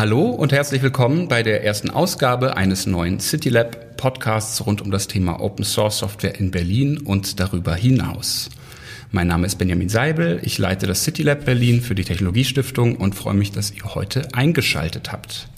[0.00, 5.08] Hallo und herzlich willkommen bei der ersten Ausgabe eines neuen CityLab Podcasts rund um das
[5.08, 8.48] Thema Open Source Software in Berlin und darüber hinaus.
[9.10, 13.34] Mein Name ist Benjamin Seibel, ich leite das CityLab Berlin für die Technologiestiftung und freue
[13.34, 15.50] mich, dass ihr heute eingeschaltet habt.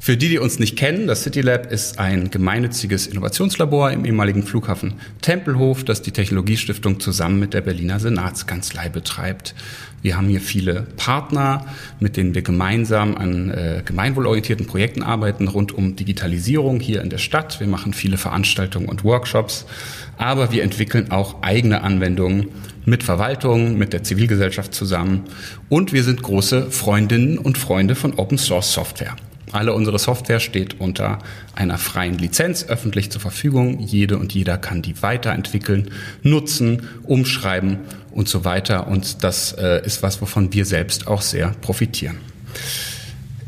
[0.00, 4.94] Für die, die uns nicht kennen, das CityLab ist ein gemeinnütziges Innovationslabor im ehemaligen Flughafen
[5.20, 9.54] Tempelhof, das die Technologiestiftung zusammen mit der Berliner Senatskanzlei betreibt.
[10.02, 11.66] Wir haben hier viele Partner,
[11.98, 17.18] mit denen wir gemeinsam an äh, gemeinwohlorientierten Projekten arbeiten rund um Digitalisierung hier in der
[17.18, 17.58] Stadt.
[17.58, 19.66] Wir machen viele Veranstaltungen und Workshops,
[20.18, 22.50] aber wir entwickeln auch eigene Anwendungen
[22.84, 25.24] mit Verwaltung, mit der Zivilgesellschaft zusammen
[25.68, 29.16] und wir sind große Freundinnen und Freunde von Open Source Software.
[29.56, 31.18] Alle unsere Software steht unter
[31.54, 33.80] einer freien Lizenz öffentlich zur Verfügung.
[33.80, 37.78] Jede und jeder kann die weiterentwickeln, nutzen, umschreiben
[38.10, 38.86] und so weiter.
[38.86, 42.18] Und das äh, ist was, wovon wir selbst auch sehr profitieren.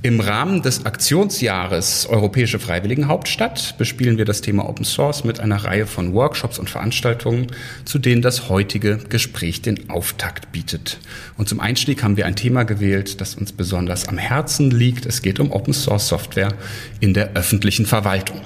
[0.01, 5.89] Im Rahmen des Aktionsjahres Europäische Freiwilligenhauptstadt bespielen wir das Thema Open Source mit einer Reihe
[5.89, 7.49] von Workshops und Veranstaltungen,
[7.85, 11.01] zu denen das heutige Gespräch den Auftakt bietet.
[11.37, 15.05] Und zum Einstieg haben wir ein Thema gewählt, das uns besonders am Herzen liegt.
[15.05, 16.55] Es geht um Open Source Software
[17.01, 18.41] in der öffentlichen Verwaltung.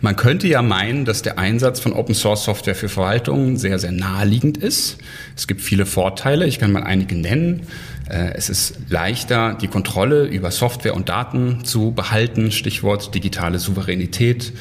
[0.00, 3.92] Man könnte ja meinen, dass der Einsatz von Open Source Software für Verwaltungen sehr, sehr
[3.92, 4.98] naheliegend ist.
[5.36, 6.46] Es gibt viele Vorteile.
[6.46, 7.66] Ich kann mal einige nennen.
[8.08, 12.50] Äh, es ist leichter, die Kontrolle über Software und Daten zu behalten.
[12.50, 14.52] Stichwort digitale Souveränität.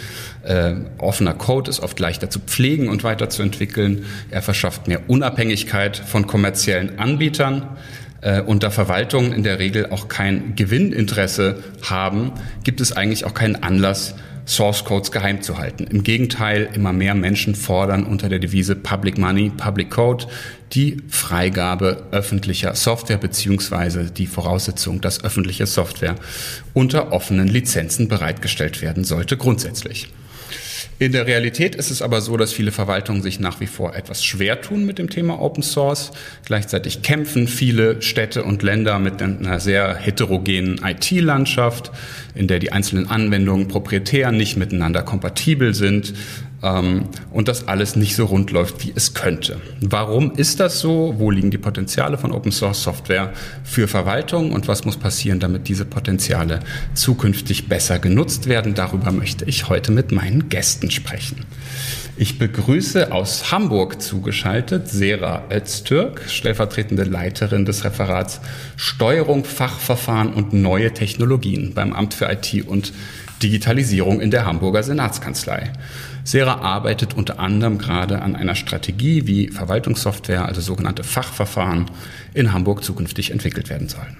[0.44, 4.06] Äh, offener Code ist oft leichter zu pflegen und weiterzuentwickeln.
[4.30, 7.78] Er verschafft mehr Unabhängigkeit von kommerziellen Anbietern.
[8.22, 12.31] Äh, und da Verwaltungen in der Regel auch kein Gewinninteresse haben,
[12.64, 15.86] gibt es eigentlich auch keinen Anlass, Source Codes geheim zu halten.
[15.86, 20.25] Im Gegenteil, immer mehr Menschen fordern unter der Devise Public Money, Public Code
[20.73, 26.16] die Freigabe öffentlicher Software beziehungsweise die Voraussetzung, dass öffentliche Software
[26.73, 30.08] unter offenen Lizenzen bereitgestellt werden sollte, grundsätzlich.
[30.99, 34.23] In der Realität ist es aber so, dass viele Verwaltungen sich nach wie vor etwas
[34.23, 36.11] schwer tun mit dem Thema Open Source.
[36.45, 41.91] Gleichzeitig kämpfen viele Städte und Länder mit einer sehr heterogenen IT-Landschaft,
[42.36, 46.14] in der die einzelnen Anwendungen proprietär nicht miteinander kompatibel sind
[46.64, 49.60] ähm, und das alles nicht so rund läuft, wie es könnte.
[49.82, 51.16] Warum ist das so?
[51.17, 53.33] Wo liegen die Potenziale von Open Source Software
[53.64, 56.60] für Verwaltung und was muss passieren, damit diese Potenziale
[56.94, 58.73] zukünftig besser genutzt werden?
[58.73, 61.45] Darüber möchte ich heute mit meinen Gästen sprechen.
[62.17, 68.42] Ich begrüße aus Hamburg zugeschaltet Sera Öztürk, stellvertretende Leiterin des Referats
[68.76, 72.94] Steuerung, Fachverfahren und neue Technologien beim Amt für IT und
[73.42, 75.71] Digitalisierung in der Hamburger Senatskanzlei.
[76.23, 81.86] Sera arbeitet unter anderem gerade an einer Strategie, wie Verwaltungssoftware, also sogenannte Fachverfahren,
[82.33, 84.17] in Hamburg zukünftig entwickelt werden sollen.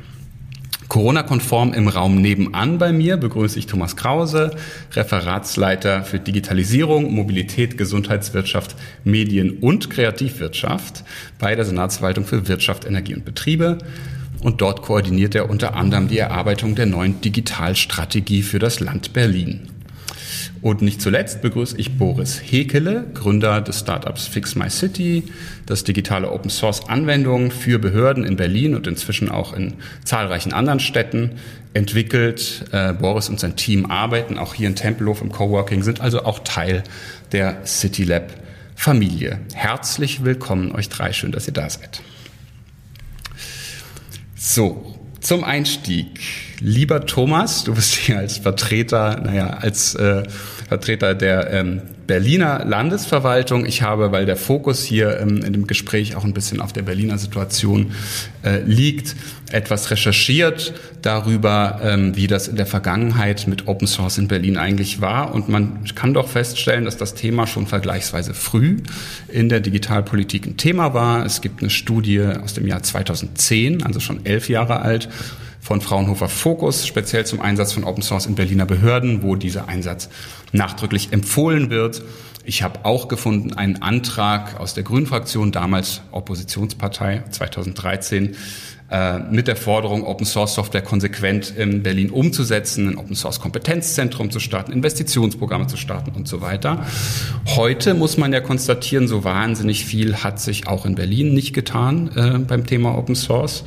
[0.91, 4.51] Corona-konform im Raum nebenan bei mir begrüße ich Thomas Krause,
[4.91, 8.75] Referatsleiter für Digitalisierung, Mobilität, Gesundheitswirtschaft,
[9.06, 11.06] Medien und Kreativwirtschaft
[11.39, 13.78] bei der Senatsverwaltung für Wirtschaft, Energie und Betriebe.
[14.41, 19.69] Und dort koordiniert er unter anderem die Erarbeitung der neuen Digitalstrategie für das Land Berlin.
[20.62, 25.24] Und nicht zuletzt begrüße ich Boris Hekele, Gründer des Startups Fix My City,
[25.66, 30.80] das digitale Open Source Anwendungen für Behörden in Berlin und inzwischen auch in zahlreichen anderen
[30.80, 31.31] Städten
[31.74, 32.66] entwickelt.
[32.72, 36.40] Äh, Boris und sein Team arbeiten auch hier in Tempelhof im Coworking, sind also auch
[36.40, 36.84] Teil
[37.31, 38.34] der CityLab
[38.75, 39.40] Familie.
[39.53, 42.01] Herzlich willkommen euch drei, schön, dass ihr da seid.
[44.35, 46.07] So, zum Einstieg.
[46.59, 50.23] Lieber Thomas, du bist hier als Vertreter, naja, als äh,
[50.67, 53.66] Vertreter der ähm, Berliner Landesverwaltung.
[53.66, 56.81] Ich habe, weil der Fokus hier ähm, in dem Gespräch auch ein bisschen auf der
[56.81, 57.94] Berliner Situation
[58.44, 59.16] äh, liegt,
[59.49, 65.00] etwas recherchiert darüber, ähm, wie das in der Vergangenheit mit Open Source in Berlin eigentlich
[65.00, 65.33] war.
[65.33, 68.79] Und man kann doch feststellen, dass das Thema schon vergleichsweise früh
[69.29, 71.25] in der Digitalpolitik ein Thema war.
[71.25, 75.07] Es gibt eine Studie aus dem Jahr 2010, also schon elf Jahre alt,
[75.61, 80.09] von Fraunhofer Fokus, speziell zum Einsatz von Open Source in Berliner Behörden, wo dieser Einsatz
[80.51, 82.01] nachdrücklich empfohlen wird.
[82.44, 88.36] Ich habe auch gefunden einen Antrag aus der Grünen-Fraktion, damals Oppositionspartei 2013,
[88.89, 94.31] äh, mit der Forderung, Open Source Software konsequent in Berlin umzusetzen, ein Open Source Kompetenzzentrum
[94.31, 96.86] zu starten, Investitionsprogramme zu starten und so weiter.
[97.56, 102.09] Heute muss man ja konstatieren, so wahnsinnig viel hat sich auch in Berlin nicht getan
[102.15, 103.63] äh, beim Thema Open Source.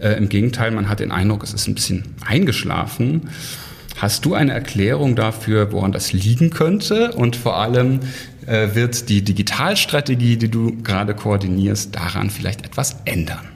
[0.00, 3.30] Äh, Im Gegenteil, man hat den Eindruck, es ist ein bisschen eingeschlafen.
[3.96, 7.12] Hast du eine Erklärung dafür, woran das liegen könnte?
[7.12, 8.00] Und vor allem
[8.46, 13.48] äh, wird die Digitalstrategie, die du gerade koordinierst, daran vielleicht etwas ändern?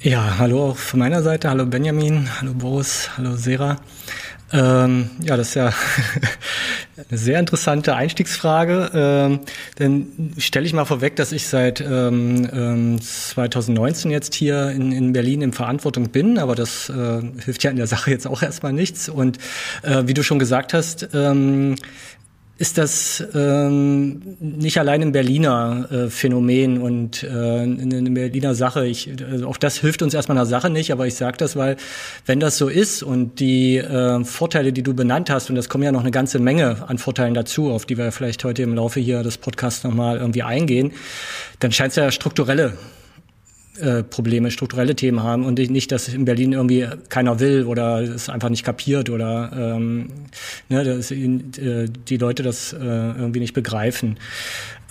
[0.00, 1.50] Ja, hallo auch von meiner Seite.
[1.50, 3.78] Hallo Benjamin, hallo Boris, hallo Sera.
[4.52, 5.66] Ähm, ja, das ist ja
[7.10, 8.90] eine sehr interessante Einstiegsfrage.
[8.94, 9.40] Ähm,
[9.76, 15.12] dann stelle ich mal vorweg, dass ich seit ähm, 2019 ähm, jetzt hier in, in
[15.12, 18.72] Berlin in Verantwortung bin, aber das äh, hilft ja in der Sache jetzt auch erstmal
[18.72, 19.08] nichts.
[19.08, 19.38] Und
[19.82, 21.76] äh, wie du schon gesagt hast, ähm,
[22.58, 28.84] ist das ähm, nicht allein ein Berliner äh, Phänomen und äh, eine Berliner Sache.
[28.84, 31.76] Ich, also auch das hilft uns erstmal einer Sache nicht, aber ich sage das, weil
[32.26, 35.84] wenn das so ist und die äh, Vorteile, die du benannt hast, und das kommen
[35.84, 38.98] ja noch eine ganze Menge an Vorteilen dazu, auf die wir vielleicht heute im Laufe
[38.98, 40.90] hier des Podcasts nochmal irgendwie eingehen,
[41.60, 42.72] dann scheint es ja strukturelle
[43.80, 48.28] äh, Probleme, strukturelle Themen haben und nicht, dass in Berlin irgendwie keiner will oder es
[48.28, 50.08] einfach nicht kapiert oder ähm,
[50.68, 54.18] ne, dass äh, die Leute das äh, irgendwie nicht begreifen.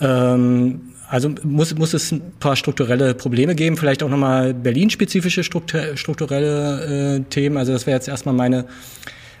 [0.00, 7.16] Ähm, also muss, muss es ein paar strukturelle Probleme geben, vielleicht auch nochmal Berlin-spezifische strukturelle
[7.16, 7.56] äh, Themen.
[7.56, 8.66] Also das wäre jetzt erstmal meine,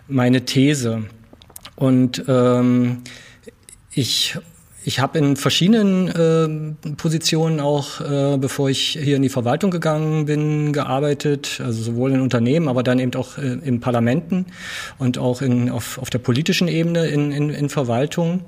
[0.08, 1.04] meine These.
[1.76, 3.02] Und ähm,
[3.92, 4.36] ich
[4.84, 6.08] ich habe in verschiedenen
[6.84, 12.12] äh, Positionen auch, äh, bevor ich hier in die Verwaltung gegangen bin, gearbeitet, also sowohl
[12.12, 14.46] in Unternehmen, aber dann eben auch äh, in Parlamenten
[14.98, 18.44] und auch in, auf, auf der politischen Ebene in, in, in Verwaltung.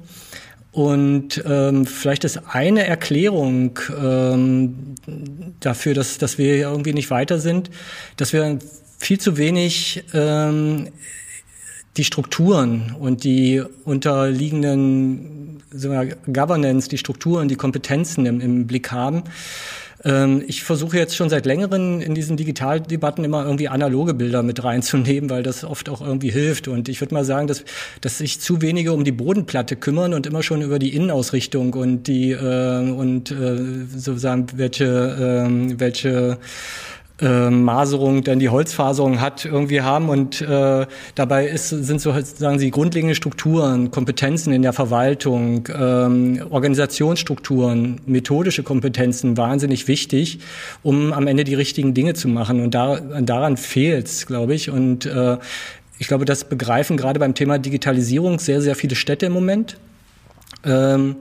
[0.72, 4.94] Und ähm, vielleicht ist eine Erklärung ähm,
[5.58, 7.70] dafür, dass, dass wir irgendwie nicht weiter sind,
[8.16, 8.60] dass wir
[8.98, 10.88] viel zu wenig ähm,
[11.96, 19.25] die Strukturen und die unterliegenden wir, Governance, die Strukturen, die Kompetenzen im, im Blick haben.
[20.02, 24.62] Ähm, ich versuche jetzt schon seit längerem in diesen Digitaldebatten immer irgendwie analoge Bilder mit
[24.64, 26.69] reinzunehmen, weil das oft auch irgendwie hilft.
[26.69, 27.64] Und ich würde mal sagen, dass,
[28.00, 32.04] dass sich zu wenige um die Bodenplatte kümmern und immer schon über die Innenausrichtung und
[32.04, 33.58] die äh, und äh,
[33.94, 36.38] sozusagen welche äh, welche
[37.20, 40.08] äh, Maserung dann die Holzfaserung hat, irgendwie haben.
[40.08, 46.43] Und äh, dabei ist, sind so sagen Sie grundlegende Strukturen, Kompetenzen in der Verwaltung, ähm,
[46.50, 50.40] Organisationsstrukturen, methodische Kompetenzen wahnsinnig wichtig,
[50.82, 52.61] um am Ende die richtigen Dinge zu machen.
[52.61, 54.70] Und da, daran fehlt es, glaube ich.
[54.70, 55.37] Und äh,
[55.99, 59.76] ich glaube, das begreifen gerade beim Thema Digitalisierung sehr, sehr viele Städte im Moment.
[60.64, 61.16] Ähm,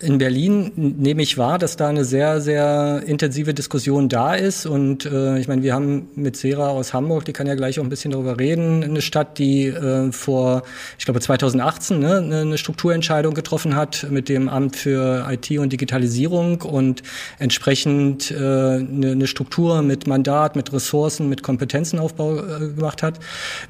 [0.00, 4.66] in Berlin nehme ich wahr, dass da eine sehr, sehr intensive Diskussion da ist.
[4.66, 7.84] Und äh, ich meine, wir haben mit Sera aus Hamburg, die kann ja gleich auch
[7.84, 10.64] ein bisschen darüber reden, eine Stadt, die äh, vor,
[10.98, 16.62] ich glaube 2018 ne, eine Strukturentscheidung getroffen hat mit dem Amt für IT und Digitalisierung
[16.62, 17.04] und
[17.38, 23.20] entsprechend äh, eine, eine Struktur mit Mandat, mit Ressourcen, mit Kompetenzenaufbau äh, gemacht hat.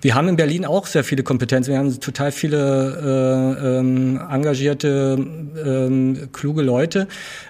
[0.01, 1.73] Wir haben in Berlin auch sehr viele Kompetenzen.
[1.73, 5.19] Wir haben total viele äh, ähm, engagierte
[5.65, 7.09] ähm, kluge Leute,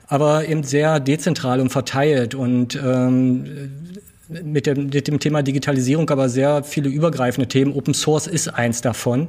[0.08, 2.34] aber eben sehr dezentral und verteilt.
[2.34, 3.83] Und ähm,
[4.42, 7.72] mit dem, mit dem Thema Digitalisierung aber sehr viele übergreifende Themen.
[7.72, 9.28] Open Source ist eins davon.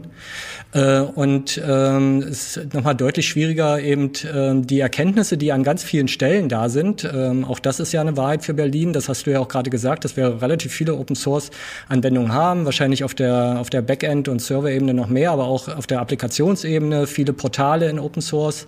[0.74, 6.08] Äh, und ähm, ist nochmal deutlich schwieriger, eben ähm, die Erkenntnisse, die an ganz vielen
[6.08, 7.04] Stellen da sind.
[7.04, 8.94] Ähm, auch das ist ja eine Wahrheit für Berlin.
[8.94, 11.52] Das hast du ja auch gerade gesagt, dass wir relativ viele Open Source
[11.88, 12.66] Anwendungen haben.
[12.66, 17.08] Wahrscheinlich auf der, auf der Backend- und Server-Ebene noch mehr, aber auch auf der Applikationsebene
[17.08, 18.68] viele Portale in Open Source.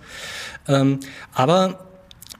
[0.68, 1.00] Ähm,
[1.34, 1.88] aber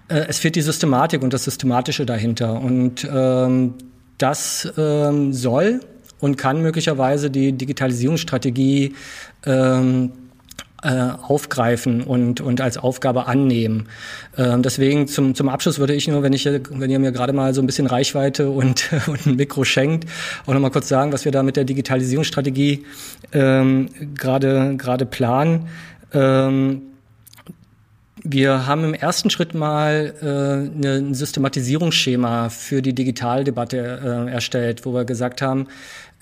[0.09, 2.61] äh, es fehlt die Systematik und das Systematische dahinter.
[2.61, 3.75] Und ähm,
[4.19, 5.81] das ähm, soll
[6.21, 8.95] und kann möglicherweise die Digitalisierungsstrategie
[9.47, 10.13] ähm,
[10.83, 13.89] äh, aufgreifen und, und als Aufgabe annehmen.
[14.37, 17.53] Ähm, deswegen zum, zum Abschluss würde ich nur, wenn ich wenn ihr mir gerade mal
[17.53, 20.09] so ein bisschen Reichweite und, und ein Mikro schenkt,
[20.47, 22.85] auch noch mal kurz sagen, was wir da mit der Digitalisierungsstrategie
[23.33, 25.69] ähm, gerade gerade planen.
[26.13, 26.83] Ähm,
[28.31, 34.85] wir haben im ersten Schritt mal äh, ne, ein Systematisierungsschema für die Digitaldebatte äh, erstellt,
[34.85, 35.69] wo wir gesagt haben,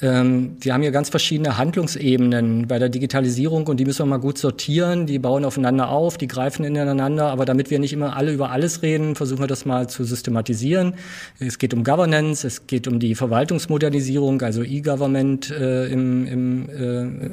[0.02, 4.18] ähm, wir haben hier ganz verschiedene Handlungsebenen bei der Digitalisierung und die müssen wir mal
[4.18, 5.06] gut sortieren.
[5.06, 7.28] Die bauen aufeinander auf, die greifen ineinander.
[7.28, 10.94] Aber damit wir nicht immer alle über alles reden, versuchen wir das mal zu systematisieren.
[11.38, 17.30] Es geht um Governance, es geht um die Verwaltungsmodernisierung, also E-Government äh, im, im, äh,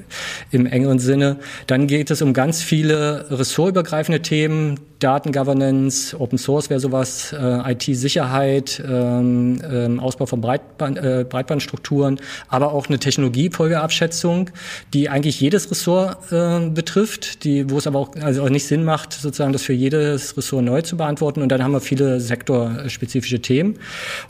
[0.52, 1.40] im engeren Sinne.
[1.68, 8.82] Dann geht es um ganz viele ressortübergreifende Themen, Datengovernance, Open Source wäre sowas, äh, IT-Sicherheit,
[8.88, 12.22] ähm, ähm, Ausbau von Breitband, äh, Breitbandstrukturen,
[12.54, 14.52] aber auch eine Technologiefolgeabschätzung,
[14.94, 18.84] die eigentlich jedes Ressort äh, betrifft, die, wo es aber auch, also auch nicht Sinn
[18.84, 21.42] macht, sozusagen das für jedes Ressort neu zu beantworten.
[21.42, 23.80] Und dann haben wir viele sektorspezifische Themen.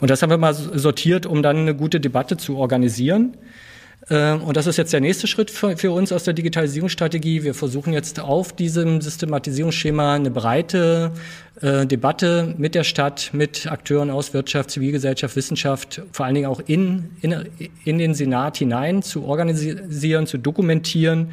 [0.00, 3.36] Und das haben wir mal sortiert, um dann eine gute Debatte zu organisieren.
[4.10, 7.42] Ähm, und das ist jetzt der nächste Schritt für, uns aus der Digitalisierungsstrategie.
[7.42, 11.12] Wir versuchen jetzt auf diesem Systematisierungsschema eine breite
[11.60, 16.60] äh, Debatte mit der Stadt, mit Akteuren aus Wirtschaft, Zivilgesellschaft, Wissenschaft, vor allen Dingen auch
[16.66, 17.46] in, in,
[17.84, 21.32] in den Senat hinein zu organisieren, zu dokumentieren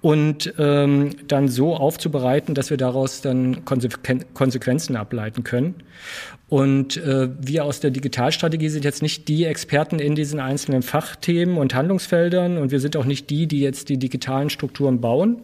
[0.00, 5.74] und ähm, dann so aufzubereiten, dass wir daraus dann Konsequenzen ableiten können.
[6.48, 11.58] Und äh, wir aus der Digitalstrategie sind jetzt nicht die Experten in diesen einzelnen Fachthemen
[11.58, 12.56] und Handlungsfeldern.
[12.58, 15.42] Und wir sind auch nicht die, die jetzt die digitalen Strukturen bauen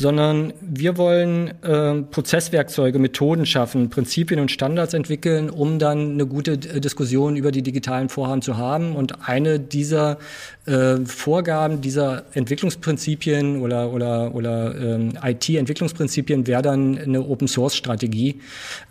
[0.00, 6.56] sondern wir wollen äh, Prozesswerkzeuge, Methoden schaffen, Prinzipien und Standards entwickeln, um dann eine gute
[6.56, 8.96] Diskussion über die digitalen Vorhaben zu haben.
[8.96, 10.16] Und eine dieser
[10.64, 18.40] äh, Vorgaben, dieser Entwicklungsprinzipien oder, oder, oder ähm, IT-Entwicklungsprinzipien wäre dann eine Open-Source-Strategie.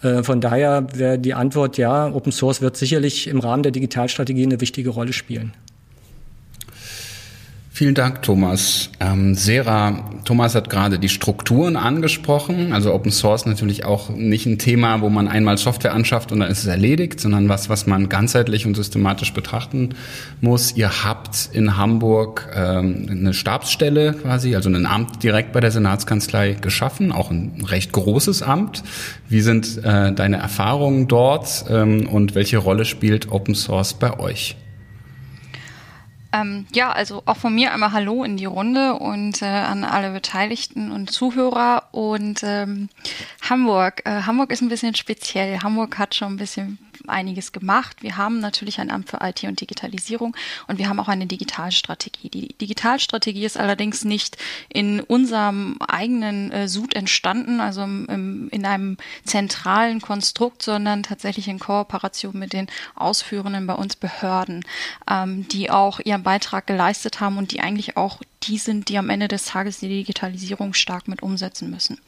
[0.04, 4.44] Äh, von daher wäre die Antwort ja, Open Source wird sicherlich im Rahmen der Digitalstrategie
[4.44, 5.54] eine wichtige Rolle spielen.
[7.80, 8.90] Vielen Dank, Thomas.
[9.00, 12.74] Ähm, Sera, Thomas hat gerade die Strukturen angesprochen.
[12.74, 16.52] Also Open Source natürlich auch nicht ein Thema, wo man einmal Software anschafft und dann
[16.52, 19.96] ist es erledigt, sondern was, was man ganzheitlich und systematisch betrachten
[20.42, 20.76] muss.
[20.76, 26.58] Ihr habt in Hamburg ähm, eine Stabsstelle quasi, also ein Amt direkt bei der Senatskanzlei
[26.60, 28.84] geschaffen, auch ein recht großes Amt.
[29.30, 34.58] Wie sind äh, deine Erfahrungen dort ähm, und welche Rolle spielt Open Source bei euch?
[36.32, 40.12] Ähm, ja, also auch von mir einmal Hallo in die Runde und äh, an alle
[40.12, 41.86] Beteiligten und Zuhörer.
[41.92, 42.90] Und ähm,
[43.50, 44.02] Hamburg.
[44.06, 45.60] Äh, Hamburg ist ein bisschen speziell.
[45.60, 46.78] Hamburg hat schon ein bisschen
[47.08, 48.04] einiges gemacht.
[48.04, 50.36] Wir haben natürlich ein Amt für IT und Digitalisierung
[50.68, 52.30] und wir haben auch eine Digitalstrategie.
[52.30, 54.38] Die Digitalstrategie ist allerdings nicht
[54.68, 61.60] in unserem eigenen äh, Sud entstanden, also im, in einem zentralen Konstrukt, sondern tatsächlich in
[61.60, 64.64] Kooperation mit den ausführenden bei uns Behörden,
[65.10, 69.10] ähm, die auch ihren Beitrag geleistet haben und die eigentlich auch die sind, die am
[69.10, 72.00] Ende des Tages die Digitalisierung stark mit umsetzen müssen.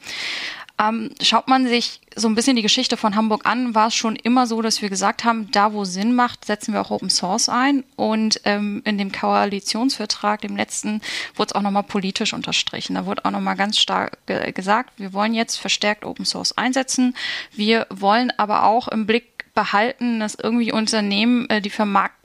[0.82, 4.16] Ähm, schaut man sich so ein bisschen die Geschichte von Hamburg an, war es schon
[4.16, 7.48] immer so, dass wir gesagt haben, da wo Sinn macht, setzen wir auch Open Source
[7.48, 7.84] ein.
[7.96, 11.00] Und ähm, in dem Koalitionsvertrag, dem letzten,
[11.36, 12.94] wurde es auch nochmal politisch unterstrichen.
[12.94, 17.14] Da wurde auch nochmal ganz stark ge gesagt, wir wollen jetzt verstärkt Open Source einsetzen.
[17.52, 21.70] Wir wollen aber auch im Blick behalten, dass irgendwie Unternehmen äh, die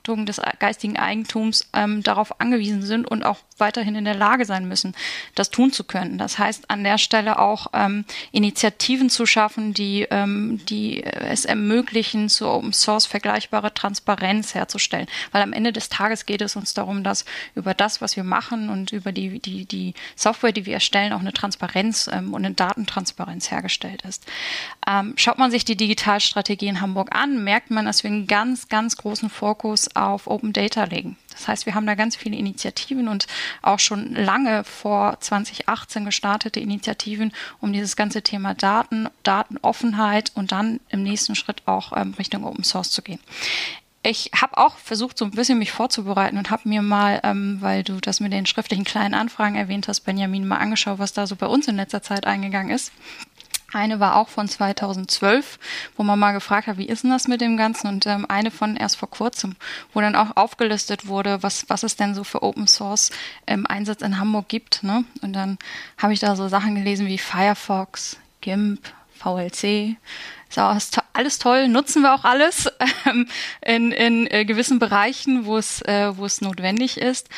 [0.08, 4.66] Vermarktung des geistigen Eigentums ähm, darauf angewiesen sind und auch weiterhin in der Lage sein
[4.68, 4.94] müssen,
[5.34, 6.18] das tun zu können.
[6.18, 12.28] Das heißt, an der Stelle auch ähm, Initiativen zu schaffen, die, ähm, die es ermöglichen,
[12.28, 15.06] zur Open Source vergleichbare Transparenz herzustellen.
[15.32, 17.24] Weil am Ende des Tages geht es uns darum, dass
[17.54, 21.20] über das, was wir machen und über die, die, die Software, die wir erstellen, auch
[21.20, 24.24] eine Transparenz ähm, und eine Datentransparenz hergestellt ist.
[24.86, 28.68] Ähm, schaut man sich die Digitalstrategie in Hamburg an, merkt man, dass wir einen ganz,
[28.68, 31.16] ganz großen Fokus auf Open Data legen.
[31.32, 33.26] Das heißt, wir haben da ganz viele Initiativen und
[33.62, 40.80] auch schon lange vor 2018 gestartete Initiativen, um dieses ganze Thema Daten, Datenoffenheit und dann
[40.88, 43.20] im nächsten Schritt auch ähm, Richtung Open Source zu gehen
[44.02, 47.82] ich habe auch versucht, so ein bisschen mich vorzubereiten und habe mir mal, ähm, weil
[47.82, 51.36] du das mit den schriftlichen kleinen Anfragen erwähnt hast, Benjamin, mal angeschaut, was da so
[51.36, 52.92] bei uns in letzter Zeit eingegangen ist.
[53.72, 55.58] Eine war auch von 2012,
[55.96, 57.88] wo man mal gefragt hat, wie ist denn das mit dem Ganzen?
[57.88, 59.56] Und ähm, eine von erst vor kurzem,
[59.92, 63.10] wo dann auch aufgelistet wurde, was, was es denn so für Open Source
[63.44, 64.82] im Einsatz in Hamburg gibt.
[64.82, 65.04] Ne?
[65.20, 65.58] Und dann
[65.98, 68.80] habe ich da so Sachen gelesen wie Firefox, GIMP,
[69.18, 69.96] VLC.
[70.48, 70.58] Ist
[71.12, 72.70] alles toll, nutzen wir auch alles
[73.04, 73.28] ähm,
[73.60, 77.28] in, in äh, gewissen Bereichen, wo es, äh, wo es notwendig ist.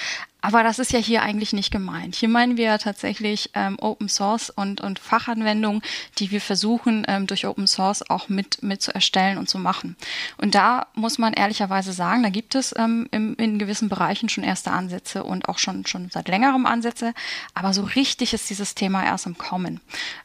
[0.42, 2.14] Aber das ist ja hier eigentlich nicht gemeint.
[2.14, 5.82] Hier meinen wir ja tatsächlich ähm, Open Source und, und Fachanwendungen,
[6.18, 9.96] die wir versuchen, ähm, durch Open Source auch mit, mit zu erstellen und zu machen.
[10.38, 14.44] Und da muss man ehrlicherweise sagen, da gibt es ähm, im, in gewissen Bereichen schon
[14.44, 17.14] erste Ansätze und auch schon, schon seit längerem Ansätze.
[17.54, 19.80] Aber so richtig ist dieses Thema erst im Kommen.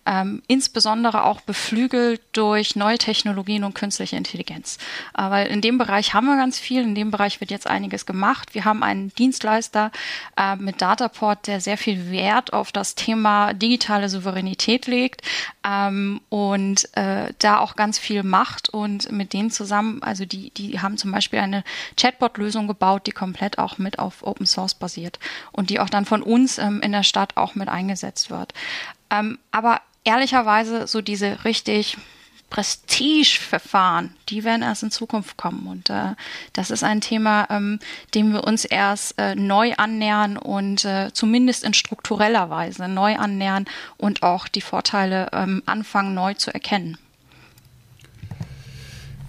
[0.05, 4.77] Ähm, insbesondere auch beflügelt durch neue Technologien und künstliche Intelligenz.
[5.17, 6.83] Äh, weil in dem Bereich haben wir ganz viel.
[6.83, 8.53] In dem Bereich wird jetzt einiges gemacht.
[8.53, 9.91] Wir haben einen Dienstleister,
[10.37, 15.21] äh, mit Dataport, der sehr viel Wert auf das Thema digitale Souveränität legt
[15.67, 20.79] ähm, und äh, da auch ganz viel macht und mit denen zusammen, also die, die
[20.79, 21.63] haben zum Beispiel eine
[21.97, 25.19] Chatbot-Lösung gebaut, die komplett auch mit auf Open Source basiert
[25.51, 28.53] und die auch dann von uns ähm, in der Stadt auch mit eingesetzt wird.
[29.09, 31.97] Ähm, aber ehrlicherweise so diese richtig
[32.49, 35.67] Prestigeverfahren, die werden erst in Zukunft kommen.
[35.67, 36.15] Und äh,
[36.53, 37.79] das ist ein Thema, ähm,
[38.13, 43.65] dem wir uns erst äh, neu annähern und äh, zumindest in struktureller Weise neu annähern
[43.97, 46.97] und auch die Vorteile ähm, anfangen neu zu erkennen.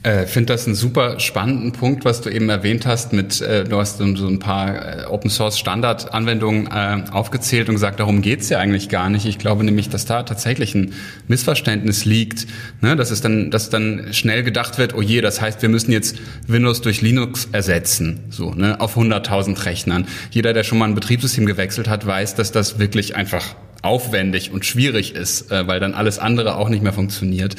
[0.06, 3.76] Äh, finde das einen super spannenden Punkt, was du eben erwähnt hast mit, äh, du
[3.76, 8.48] hast so ein paar äh, Open Source Standard Anwendungen äh, aufgezählt und gesagt, darum geht's
[8.48, 9.26] ja eigentlich gar nicht.
[9.26, 10.92] Ich glaube nämlich, dass da tatsächlich ein
[11.26, 12.46] Missverständnis liegt,
[12.82, 12.94] ne?
[12.94, 16.18] dass es dann, dass dann schnell gedacht wird, oh je, das heißt, wir müssen jetzt
[16.46, 20.06] Windows durch Linux ersetzen, so, ne, auf 100.000 Rechnern.
[20.30, 24.64] Jeder, der schon mal ein Betriebssystem gewechselt hat, weiß, dass das wirklich einfach aufwendig und
[24.64, 27.56] schwierig ist, äh, weil dann alles andere auch nicht mehr funktioniert.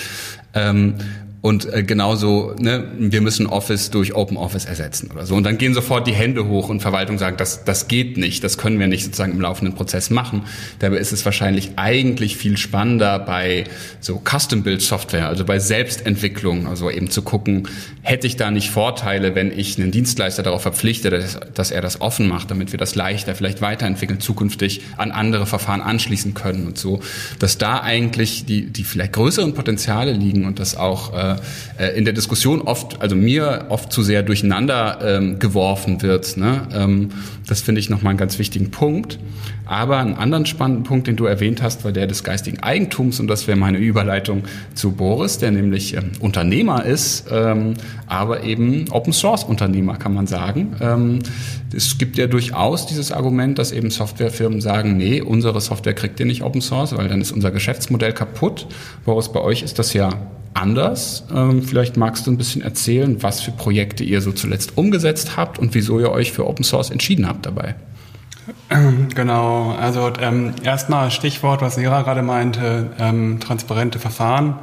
[1.42, 5.36] Und äh, genauso, ne, wir müssen Office durch Open Office ersetzen oder so.
[5.36, 8.58] Und dann gehen sofort die Hände hoch und Verwaltung sagt, das, das geht nicht, das
[8.58, 10.44] können wir nicht sozusagen im laufenden Prozess machen.
[10.80, 13.66] Dabei ist es wahrscheinlich eigentlich viel spannender bei
[14.00, 17.68] so Custom-Build-Software, also bei Selbstentwicklung, also eben zu gucken,
[18.02, 22.02] hätte ich da nicht Vorteile, wenn ich einen Dienstleister darauf verpflichte, dass, dass er das
[22.02, 26.80] offen macht, damit wir das leichter vielleicht weiterentwickeln, zukünftig an andere Verfahren anschließen können und
[26.80, 27.00] so,
[27.38, 31.27] dass da eigentlich die, die vielleicht größeren Potenziale liegen und das auch äh,
[31.96, 36.38] in der Diskussion oft, also mir oft zu sehr durcheinander ähm, geworfen wird.
[36.38, 36.68] Ne?
[36.74, 37.10] Ähm,
[37.48, 39.20] das finde ich nochmal einen ganz wichtigen Punkt.
[39.68, 43.28] Aber einen anderen spannenden Punkt, den du erwähnt hast, war der des geistigen Eigentums und
[43.28, 44.44] das wäre meine Überleitung
[44.76, 47.74] zu Boris, der nämlich ähm, Unternehmer ist, ähm,
[48.08, 50.76] aber eben Open Source Unternehmer, kann man sagen.
[50.80, 51.20] Ähm,
[51.76, 56.26] es gibt ja durchaus dieses Argument, dass eben Softwarefirmen sagen, nee, unsere Software kriegt ihr
[56.26, 58.68] nicht Open Source, weil dann ist unser Geschäftsmodell kaputt.
[59.04, 60.12] Boris, bei euch ist das ja
[60.62, 61.24] anders.
[61.34, 65.60] Ähm, vielleicht magst du ein bisschen erzählen, was für Projekte ihr so zuletzt umgesetzt habt
[65.60, 67.76] und wieso ihr euch für Open Source entschieden habt dabei.
[69.16, 74.56] Genau, also ähm, erstmal Stichwort, was Sera gerade meinte, ähm, transparente Verfahren.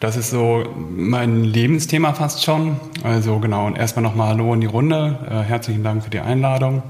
[0.00, 2.80] Das ist so mein Lebensthema fast schon.
[3.02, 5.18] Also genau, und erstmal nochmal Hallo in die Runde.
[5.28, 6.82] Äh, herzlichen Dank für die Einladung.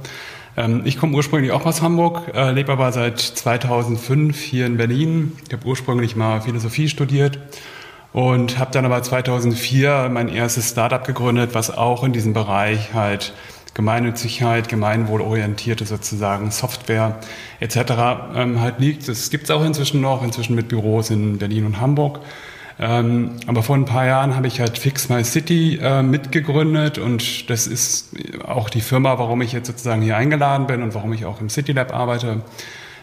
[0.56, 5.32] Ähm, ich komme ursprünglich auch aus Hamburg, äh, lebe aber seit 2005 hier in Berlin.
[5.46, 7.38] Ich habe ursprünglich mal Philosophie studiert
[8.12, 13.32] und habe dann aber 2004 mein erstes Startup gegründet, was auch in diesem Bereich halt
[13.74, 17.20] Gemeinnützigkeit, gemeinwohlorientierte sozusagen Software
[17.60, 17.76] etc.
[18.34, 19.06] Ähm, halt liegt.
[19.06, 22.20] Das gibt es auch inzwischen noch, inzwischen mit Büros in Berlin und Hamburg.
[22.80, 27.50] Ähm, aber vor ein paar Jahren habe ich halt Fix My City äh, mitgegründet und
[27.50, 28.10] das ist
[28.44, 31.48] auch die Firma, warum ich jetzt sozusagen hier eingeladen bin und warum ich auch im
[31.48, 32.42] City Lab arbeite.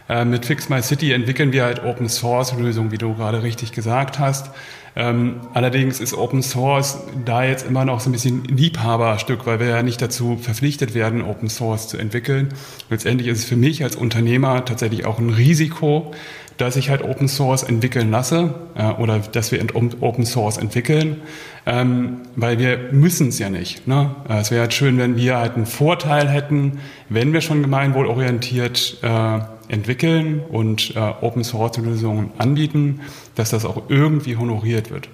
[0.08, 3.72] Äh, mit Fix My City entwickeln wir halt Open Source Lösungen, wie du gerade richtig
[3.72, 4.50] gesagt hast.
[4.98, 9.66] Ähm, allerdings ist Open Source da jetzt immer noch so ein bisschen Liebhaberstück, weil wir
[9.66, 12.48] ja nicht dazu verpflichtet werden, Open Source zu entwickeln.
[12.88, 16.12] Letztendlich ist es für mich als Unternehmer tatsächlich auch ein Risiko,
[16.56, 21.20] dass ich halt Open Source entwickeln lasse äh, oder dass wir Open Source entwickeln,
[21.66, 23.86] ähm, weil wir müssen es ja nicht.
[23.86, 24.14] Ne?
[24.28, 28.98] Äh, es wäre halt schön, wenn wir halt einen Vorteil hätten, wenn wir schon gemeinwohlorientiert
[29.02, 29.38] äh,
[29.68, 33.00] entwickeln und äh, Open Source Lösungen anbieten,
[33.34, 35.08] dass das auch irgendwie honoriert wird.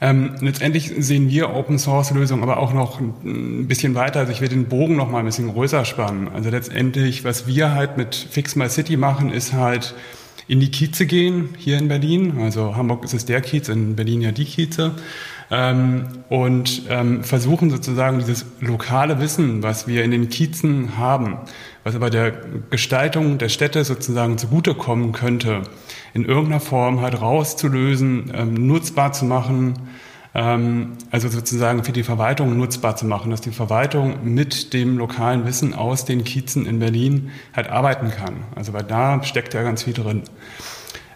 [0.00, 4.20] Ähm, letztendlich sehen wir Open Source Lösungen aber auch noch ein bisschen weiter.
[4.20, 6.28] Also ich will den Bogen noch mal ein bisschen größer spannen.
[6.32, 9.94] Also letztendlich, was wir halt mit Fix My City machen, ist halt
[10.46, 12.40] in die Kieze gehen hier in Berlin.
[12.40, 14.92] Also Hamburg ist es der Kiez, in Berlin ja die Kieze.
[15.50, 21.38] Ähm, und ähm, versuchen sozusagen dieses lokale Wissen, was wir in den Kiezen haben,
[21.88, 22.32] was aber der
[22.68, 25.62] Gestaltung der Städte sozusagen zugutekommen könnte,
[26.12, 29.88] in irgendeiner Form halt rauszulösen, ähm, nutzbar zu machen,
[30.34, 35.46] ähm, also sozusagen für die Verwaltung nutzbar zu machen, dass die Verwaltung mit dem lokalen
[35.46, 38.44] Wissen aus den Kiezen in Berlin halt arbeiten kann.
[38.54, 40.24] Also weil da steckt ja ganz viel drin.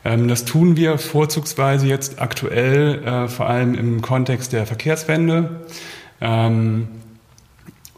[0.06, 5.66] Ähm, das tun wir vorzugsweise jetzt aktuell äh, vor allem im Kontext der Verkehrswende.
[6.22, 6.88] Ähm,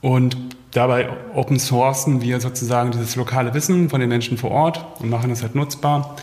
[0.01, 5.09] und dabei open sourcen wir sozusagen dieses lokale Wissen von den Menschen vor Ort und
[5.09, 6.17] machen es halt nutzbar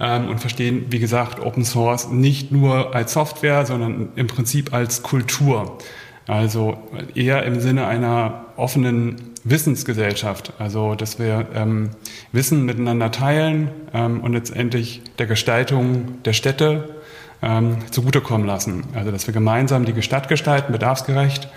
[0.00, 5.02] ähm, und verstehen, wie gesagt, Open Source nicht nur als Software, sondern im Prinzip als
[5.02, 5.78] Kultur.
[6.26, 6.76] Also
[7.14, 10.52] eher im Sinne einer offenen Wissensgesellschaft.
[10.58, 11.90] Also dass wir ähm,
[12.32, 16.90] Wissen miteinander teilen ähm, und letztendlich der Gestaltung der Städte
[17.40, 18.84] ähm, zugutekommen lassen.
[18.94, 21.48] Also dass wir gemeinsam die Stadt gestalten, bedarfsgerecht.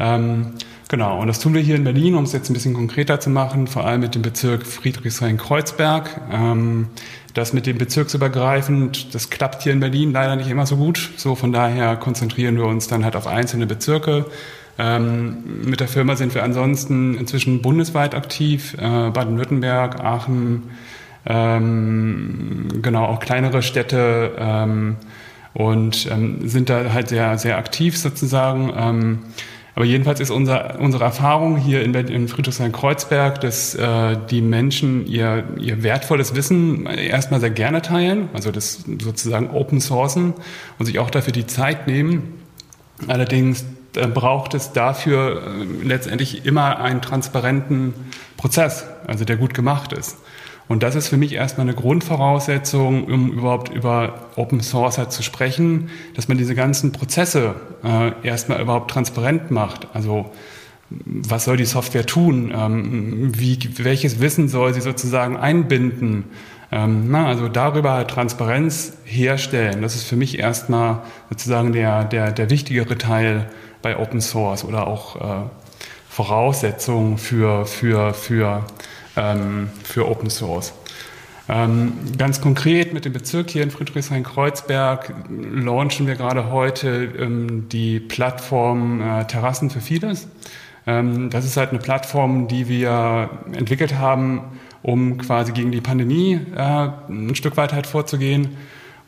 [0.00, 0.54] Ähm,
[0.88, 3.30] genau, und das tun wir hier in Berlin, um es jetzt ein bisschen konkreter zu
[3.30, 6.20] machen, vor allem mit dem Bezirk Friedrichshain-Kreuzberg.
[6.32, 6.88] Ähm,
[7.34, 11.10] das mit dem bezirksübergreifend, das klappt hier in Berlin leider nicht immer so gut.
[11.16, 14.26] So von daher konzentrieren wir uns dann halt auf einzelne Bezirke.
[14.78, 20.64] Ähm, mit der Firma sind wir ansonsten inzwischen bundesweit aktiv, äh, Baden-Württemberg, Aachen,
[21.26, 24.96] ähm, genau auch kleinere Städte
[25.52, 26.08] und
[26.44, 29.20] sind da halt sehr sehr aktiv sozusagen.
[29.78, 35.44] Aber jedenfalls ist unser, unsere Erfahrung hier in, in Friedrichshain-Kreuzberg, dass äh, die Menschen ihr,
[35.60, 40.34] ihr wertvolles Wissen erstmal sehr gerne teilen, also das sozusagen Open Sourcen
[40.80, 42.38] und sich auch dafür die Zeit nehmen,
[43.06, 43.64] Allerdings
[43.94, 47.94] äh, braucht es dafür äh, letztendlich immer einen transparenten
[48.36, 50.16] Prozess, also der gut gemacht ist.
[50.68, 55.22] Und das ist für mich erstmal eine Grundvoraussetzung, um überhaupt über Open Source halt zu
[55.22, 59.88] sprechen, dass man diese ganzen Prozesse äh, erstmal überhaupt transparent macht.
[59.94, 60.30] Also
[60.90, 62.52] was soll die Software tun?
[62.54, 66.24] Ähm, wie, welches Wissen soll sie sozusagen einbinden?
[66.70, 69.80] Ähm, na, also darüber halt Transparenz herstellen.
[69.80, 73.48] Das ist für mich erstmal sozusagen der, der, der wichtigere Teil
[73.80, 75.46] bei Open Source oder auch äh,
[76.08, 78.64] Voraussetzung für, für, für
[79.18, 80.72] ähm, für Open Source.
[81.50, 88.00] Ähm, ganz konkret mit dem Bezirk hier in Friedrichshain-Kreuzberg launchen wir gerade heute ähm, die
[88.00, 90.28] Plattform äh, Terrassen für Vieles.
[90.86, 94.42] Ähm, das ist halt eine Plattform, die wir entwickelt haben,
[94.82, 98.56] um quasi gegen die Pandemie äh, ein Stück weit halt vorzugehen.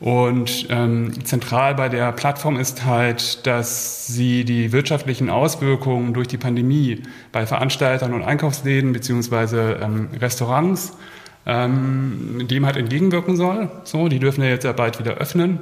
[0.01, 6.37] Und ähm, zentral bei der Plattform ist halt, dass sie die wirtschaftlichen Auswirkungen durch die
[6.37, 10.93] Pandemie bei Veranstaltern und Einkaufsläden beziehungsweise ähm, Restaurants
[11.45, 13.69] ähm, dem halt entgegenwirken soll.
[13.83, 15.59] So, die dürfen ja jetzt ja bald wieder öffnen.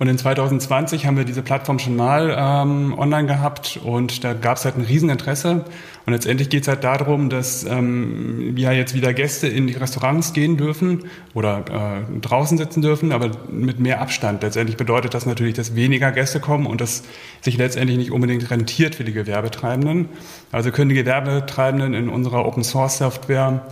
[0.00, 4.56] Und in 2020 haben wir diese Plattform schon mal ähm, online gehabt und da gab
[4.56, 5.66] es halt ein Rieseninteresse.
[6.06, 10.32] Und letztendlich geht es halt darum, dass ähm, ja jetzt wieder Gäste in die Restaurants
[10.32, 14.42] gehen dürfen oder äh, draußen sitzen dürfen, aber mit mehr Abstand.
[14.42, 17.02] Letztendlich bedeutet das natürlich, dass weniger Gäste kommen und das
[17.42, 20.08] sich letztendlich nicht unbedingt rentiert für die Gewerbetreibenden.
[20.50, 23.66] Also können die Gewerbetreibenden in unserer Open Source Software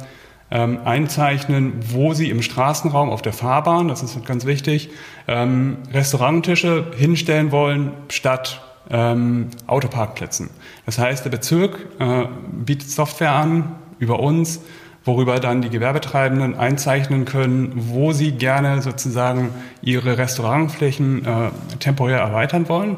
[0.50, 4.90] ähm, einzeichnen, wo sie im Straßenraum auf der Fahrbahn, das ist ganz wichtig,
[5.26, 10.50] ähm, Restauranttische hinstellen wollen statt ähm, Autoparkplätzen.
[10.86, 14.60] Das heißt, der Bezirk äh, bietet Software an über uns,
[15.04, 19.50] worüber dann die Gewerbetreibenden einzeichnen können, wo sie gerne sozusagen
[19.82, 22.96] ihre Restaurantflächen äh, temporär erweitern wollen.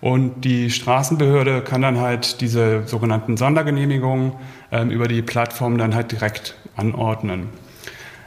[0.00, 4.32] Und die Straßenbehörde kann dann halt diese sogenannten Sondergenehmigungen
[4.70, 7.48] über die Plattform dann halt direkt anordnen.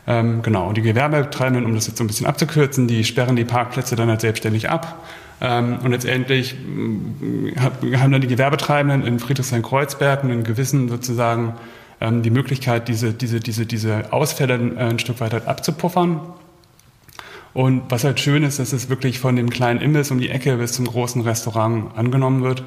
[0.08, 3.46] Ähm, genau, und die Gewerbetreibenden, um das jetzt so ein bisschen abzukürzen, die sperren die
[3.46, 5.04] Parkplätze dann halt selbstständig ab.
[5.40, 11.54] Ähm, und letztendlich äh, haben dann die Gewerbetreibenden in Friedrichshain-Kreuzberg einen gewissen sozusagen
[12.00, 16.20] ähm, die Möglichkeit, diese, diese, diese, diese Ausfälle äh, ein Stück weit halt abzupuffern.
[17.54, 20.58] Und was halt schön ist, dass es wirklich von dem kleinen Imbiss um die Ecke
[20.58, 22.64] bis zum großen Restaurant angenommen wird.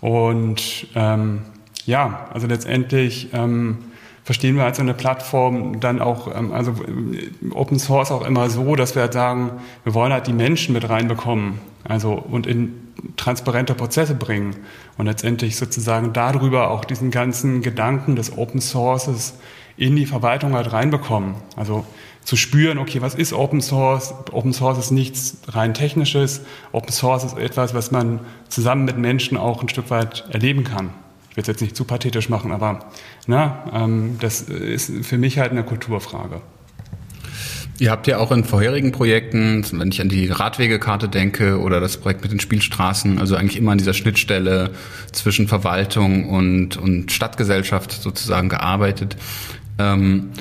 [0.00, 1.42] Und ähm,
[1.86, 3.78] ja, also letztendlich ähm,
[4.24, 8.76] verstehen wir als eine Plattform dann auch, ähm, also äh, Open Source auch immer so,
[8.76, 9.52] dass wir halt sagen,
[9.84, 12.74] wir wollen halt die Menschen mit reinbekommen, also und in
[13.16, 14.56] transparente Prozesse bringen
[14.96, 19.34] und letztendlich sozusagen darüber auch diesen ganzen Gedanken des Open Sources
[19.76, 21.34] in die Verwaltung halt reinbekommen.
[21.56, 21.84] Also
[22.22, 24.14] zu spüren, okay, was ist Open Source?
[24.30, 26.42] Open Source ist nichts rein technisches.
[26.70, 30.90] Open Source ist etwas, was man zusammen mit Menschen auch ein Stück weit erleben kann
[31.32, 32.90] ich will es jetzt nicht zu pathetisch machen, aber
[33.26, 36.42] na, ähm, das ist für mich halt eine Kulturfrage.
[37.78, 41.96] Ihr habt ja auch in vorherigen Projekten, wenn ich an die Radwegekarte denke oder das
[41.96, 44.72] Projekt mit den Spielstraßen, also eigentlich immer an dieser Schnittstelle
[45.10, 49.16] zwischen Verwaltung und, und Stadtgesellschaft sozusagen gearbeitet.
[49.78, 50.32] Ähm,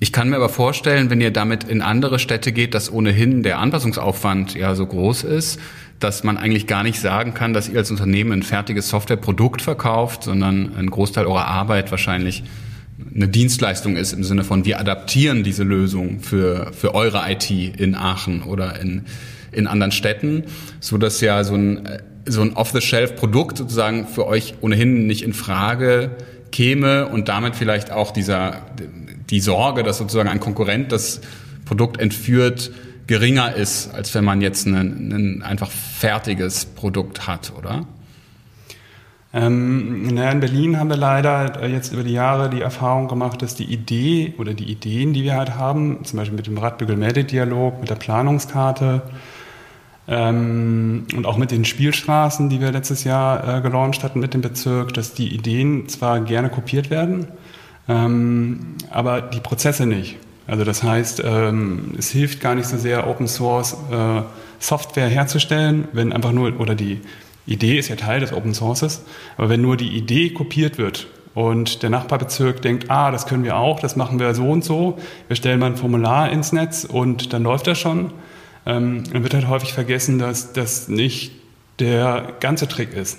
[0.00, 3.58] ich kann mir aber vorstellen, wenn ihr damit in andere Städte geht, dass ohnehin der
[3.58, 5.60] Anpassungsaufwand ja so groß ist,
[6.02, 10.24] dass man eigentlich gar nicht sagen kann, dass ihr als Unternehmen ein fertiges Softwareprodukt verkauft,
[10.24, 12.42] sondern ein Großteil eurer Arbeit wahrscheinlich
[13.14, 17.94] eine Dienstleistung ist im Sinne von, wir adaptieren diese Lösung für, für eure IT in
[17.94, 19.04] Aachen oder in,
[19.50, 20.44] in anderen Städten,
[20.80, 21.88] so dass ja so ein,
[22.26, 26.16] so ein Off-the-Shelf-Produkt sozusagen für euch ohnehin nicht in Frage
[26.52, 28.66] käme und damit vielleicht auch dieser,
[29.30, 31.20] die Sorge, dass sozusagen ein Konkurrent das
[31.64, 32.70] Produkt entführt,
[33.06, 37.86] geringer ist, als wenn man jetzt ein, ein einfach fertiges Produkt hat, oder?
[39.34, 43.64] Ähm, in Berlin haben wir leider jetzt über die Jahre die Erfahrung gemacht, dass die
[43.64, 47.94] Idee oder die Ideen, die wir halt haben, zum Beispiel mit dem Radbügel-Melde-Dialog, mit der
[47.94, 49.02] Planungskarte
[50.06, 54.42] ähm, und auch mit den Spielstraßen, die wir letztes Jahr äh, gelauncht hatten mit dem
[54.42, 57.28] Bezirk, dass die Ideen zwar gerne kopiert werden,
[57.88, 60.18] ähm, aber die Prozesse nicht.
[60.46, 64.22] Also das heißt, ähm, es hilft gar nicht so sehr, Open Source äh,
[64.58, 67.00] Software herzustellen, wenn einfach nur, oder die
[67.46, 69.02] Idee ist ja Teil des Open Sources,
[69.36, 73.56] aber wenn nur die Idee kopiert wird und der Nachbarbezirk denkt, ah, das können wir
[73.56, 77.32] auch, das machen wir so und so, wir stellen mal ein Formular ins Netz und
[77.32, 78.12] dann läuft das schon,
[78.66, 81.32] ähm, dann wird halt häufig vergessen, dass das nicht
[81.78, 83.18] der ganze Trick ist.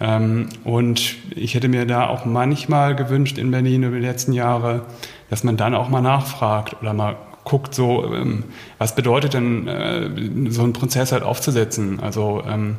[0.00, 4.86] Ähm, und ich hätte mir da auch manchmal gewünscht in Berlin über die letzten Jahre,
[5.32, 8.44] dass man dann auch mal nachfragt oder mal guckt, so, ähm,
[8.76, 10.10] was bedeutet denn, äh,
[10.50, 12.00] so einen Prozess halt aufzusetzen?
[12.00, 12.76] Also, ähm,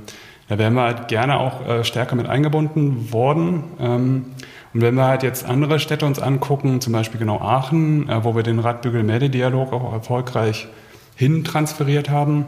[0.49, 3.63] Da wären wir halt gerne auch äh, stärker mit eingebunden worden.
[3.79, 4.25] Ähm,
[4.73, 8.35] und wenn wir halt jetzt andere Städte uns angucken, zum Beispiel genau Aachen, äh, wo
[8.35, 10.67] wir den Radbügel-Meldedialog auch erfolgreich
[11.15, 12.45] hin transferiert haben,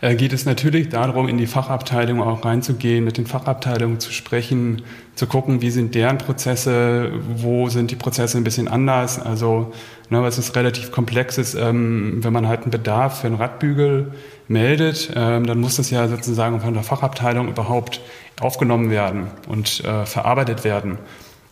[0.00, 4.82] geht es natürlich darum, in die Fachabteilung auch reinzugehen, mit den Fachabteilungen zu sprechen,
[5.16, 9.18] zu gucken, wie sind deren Prozesse, wo sind die Prozesse ein bisschen anders.
[9.18, 9.72] Also,
[10.08, 14.12] ne, was ist relativ komplexes, ähm, wenn man halt einen Bedarf für einen Radbügel
[14.46, 18.00] meldet, ähm, dann muss das ja sozusagen von der Fachabteilung überhaupt
[18.40, 20.98] aufgenommen werden und äh, verarbeitet werden.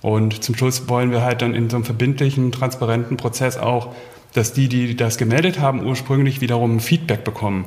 [0.02, 3.94] Und zum Schluss wollen wir halt dann in so einem verbindlichen, transparenten Prozess auch,
[4.34, 7.64] dass die, die das gemeldet haben, ursprünglich wiederum Feedback bekommen.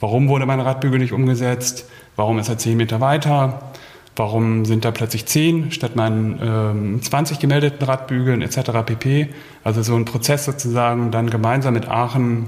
[0.00, 1.86] Warum wurde mein Radbügel nicht umgesetzt?
[2.16, 3.72] Warum ist er zehn Meter weiter?
[4.16, 8.70] Warum sind da plötzlich zehn statt meinen ähm, 20 gemeldeten Radbügeln etc.
[8.84, 9.28] pp.
[9.62, 12.46] Also so ein Prozess sozusagen dann gemeinsam mit Aachen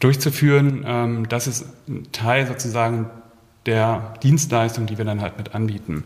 [0.00, 3.06] durchzuführen, ähm, das ist ein Teil sozusagen
[3.64, 6.04] der Dienstleistung, die wir dann halt mit anbieten.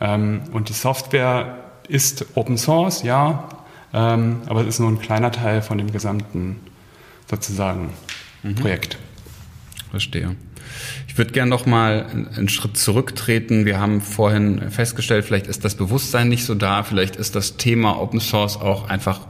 [0.00, 3.48] Ähm, und die Software ist Open Source, ja,
[3.92, 6.60] ähm, aber es ist nur ein kleiner Teil von dem gesamten
[7.30, 7.90] sozusagen
[8.42, 8.54] mhm.
[8.56, 8.98] Projekt.
[9.96, 10.36] Verstehe.
[11.08, 12.04] Ich würde gerne noch mal
[12.36, 13.64] einen Schritt zurücktreten.
[13.64, 17.98] Wir haben vorhin festgestellt, vielleicht ist das Bewusstsein nicht so da, vielleicht ist das Thema
[17.98, 19.20] Open Source auch einfach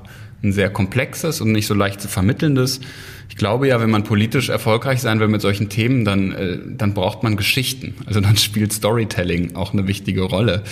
[0.42, 2.80] ein sehr komplexes und nicht so leicht zu vermittelndes.
[3.28, 6.94] Ich glaube ja, wenn man politisch erfolgreich sein will mit solchen Themen, dann, äh, dann
[6.94, 7.94] braucht man Geschichten.
[8.06, 10.64] Also dann spielt Storytelling auch eine wichtige Rolle.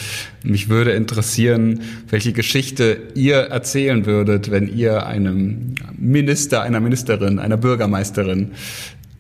[0.43, 7.57] Mich würde interessieren, welche Geschichte ihr erzählen würdet, wenn ihr einem Minister, einer Ministerin, einer
[7.57, 8.53] Bürgermeisterin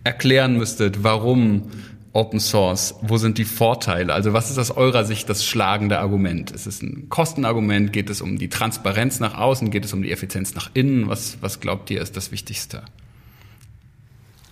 [0.04, 1.70] erklären müsstet, warum
[2.12, 2.94] Open Source?
[3.02, 4.14] Wo sind die Vorteile?
[4.14, 6.52] Also was ist aus eurer Sicht das schlagende Argument?
[6.52, 7.92] Ist es ein Kostenargument?
[7.92, 9.70] Geht es um die Transparenz nach außen?
[9.70, 11.08] Geht es um die Effizienz nach innen?
[11.08, 12.82] Was, was glaubt ihr ist das Wichtigste?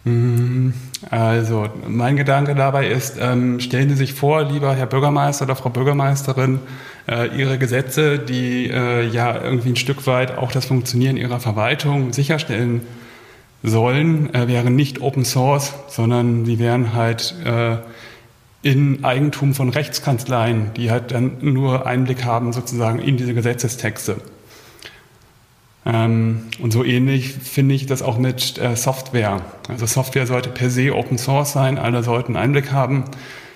[0.05, 0.75] Mhm.
[1.11, 5.71] Also mein Gedanke dabei ist, ähm, stellen Sie sich vor, lieber Herr Bürgermeister oder Frau
[5.71, 6.59] Bürgermeisterin,
[7.07, 12.12] äh, Ihre Gesetze, die äh, ja irgendwie ein Stück weit auch das Funktionieren Ihrer Verwaltung
[12.12, 12.81] sicherstellen
[13.62, 17.77] sollen, äh, wären nicht Open Source, sondern sie wären halt äh,
[18.62, 24.16] in Eigentum von Rechtskanzleien, die halt dann nur Einblick haben sozusagen in diese Gesetzestexte.
[25.85, 29.42] Ähm, und so ähnlich finde ich das auch mit äh, Software.
[29.68, 33.05] Also Software sollte per se Open Source sein, alle sollten Einblick haben,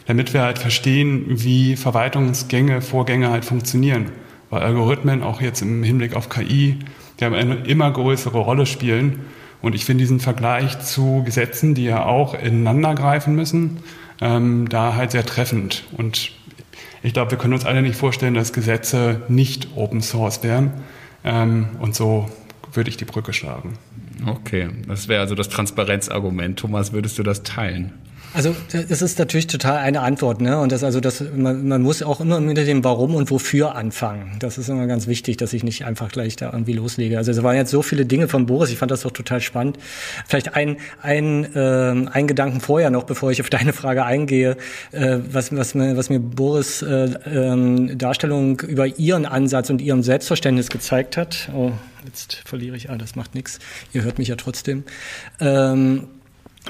[0.06, 4.10] damit wir halt verstehen, wie Verwaltungsgänge, Vorgänge halt funktionieren.
[4.50, 6.78] Weil Algorithmen, auch jetzt im Hinblick auf KI,
[7.18, 9.24] die haben eine immer größere Rolle spielen
[9.66, 13.78] und ich finde diesen Vergleich zu Gesetzen, die ja auch ineinander greifen müssen,
[14.20, 15.82] ähm, da halt sehr treffend.
[15.96, 16.30] Und
[17.02, 20.70] ich glaube, wir können uns alle nicht vorstellen, dass Gesetze nicht Open Source wären.
[21.24, 22.30] Ähm, und so
[22.72, 23.76] würde ich die Brücke schlagen.
[24.24, 26.60] Okay, das wäre also das Transparenzargument.
[26.60, 27.92] Thomas, würdest du das teilen?
[28.34, 30.58] Also das ist natürlich total eine Antwort, ne?
[30.58, 34.36] Und das also das man, man muss auch immer mit dem Warum und Wofür anfangen.
[34.40, 37.16] Das ist immer ganz wichtig, dass ich nicht einfach gleich da irgendwie loslege.
[37.16, 38.70] Also es waren jetzt so viele Dinge von Boris.
[38.70, 39.78] Ich fand das doch total spannend.
[40.26, 44.56] Vielleicht ein ein äh, ein Gedanken vorher noch, bevor ich auf deine Frage eingehe,
[44.92, 50.68] äh, was was was mir Boris äh, äh, Darstellung über ihren Ansatz und ihrem Selbstverständnis
[50.68, 51.48] gezeigt hat.
[51.54, 51.72] Oh,
[52.04, 52.90] jetzt verliere ich.
[52.90, 53.58] Ah, das macht nichts.
[53.92, 54.84] Ihr hört mich ja trotzdem.
[55.40, 56.08] Ähm,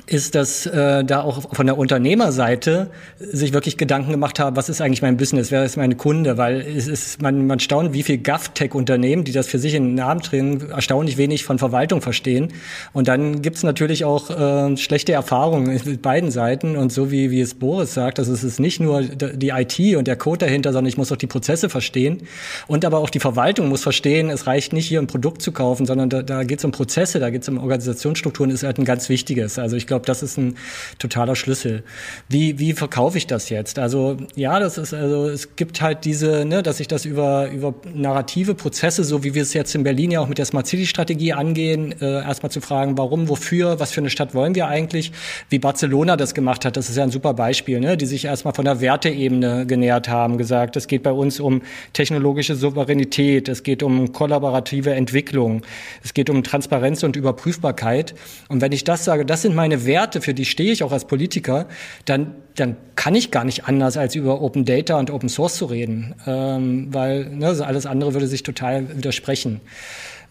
[0.07, 4.81] ist, dass äh, da auch von der Unternehmerseite sich wirklich Gedanken gemacht haben, was ist
[4.81, 8.19] eigentlich mein Business, wer ist mein Kunde, weil es ist, man, man staunt, wie viel
[8.19, 12.53] GovTech-Unternehmen, die das für sich in den Namen drehen, erstaunlich wenig von Verwaltung verstehen.
[12.93, 16.77] Und dann gibt's natürlich auch äh, schlechte Erfahrungen mit beiden Seiten.
[16.77, 20.07] Und so wie, wie es Boris sagt, dass es ist nicht nur die IT und
[20.07, 22.23] der Code dahinter, sondern ich muss auch die Prozesse verstehen.
[22.67, 25.87] Und aber auch die Verwaltung muss verstehen, es reicht nicht hier ein Produkt zu kaufen,
[25.87, 28.85] sondern da, da geht es um Prozesse, da geht es um Organisationsstrukturen, ist halt ein
[28.85, 29.59] ganz wichtiges.
[29.59, 30.57] Also ich ich glaube, das ist ein
[30.99, 31.85] totaler Schlüssel.
[32.29, 33.79] Wie, wie verkaufe ich das jetzt?
[33.79, 37.72] Also ja, das ist also es gibt halt diese, ne, dass ich das über über
[37.94, 40.87] narrative Prozesse, so wie wir es jetzt in Berlin ja auch mit der Smart City
[40.87, 45.12] Strategie angehen, äh, erstmal zu fragen, warum, wofür, was für eine Stadt wollen wir eigentlich?
[45.51, 48.55] Wie Barcelona das gemacht hat, das ist ja ein super Beispiel, ne, die sich erstmal
[48.55, 53.85] von der Werteebene genähert haben, gesagt, es geht bei uns um technologische Souveränität, es geht
[53.85, 55.62] um kollaborative Entwicklung,
[56.03, 58.16] es geht um Transparenz und Überprüfbarkeit.
[58.49, 60.93] Und wenn ich das sage, das sind meine meine Werte, für die stehe ich auch
[60.93, 61.67] als Politiker,
[62.05, 65.67] dann, dann kann ich gar nicht anders, als über Open Data und Open Source zu
[65.67, 69.61] reden, ähm, weil ne, also alles andere würde sich total widersprechen.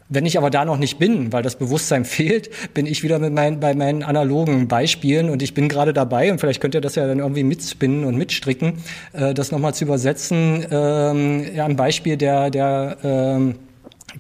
[0.08, 3.34] Wenn ich aber da noch nicht bin, weil das Bewusstsein fehlt, bin ich wieder mit
[3.34, 6.95] meinen, bei meinen analogen Beispielen und ich bin gerade dabei und vielleicht könnt ihr das
[6.95, 8.73] ja dann irgendwie mitspinnen und mitstricken,
[9.13, 10.65] äh, das nochmal zu übersetzen.
[10.71, 13.55] Ähm, ja, ein Beispiel der, der ähm,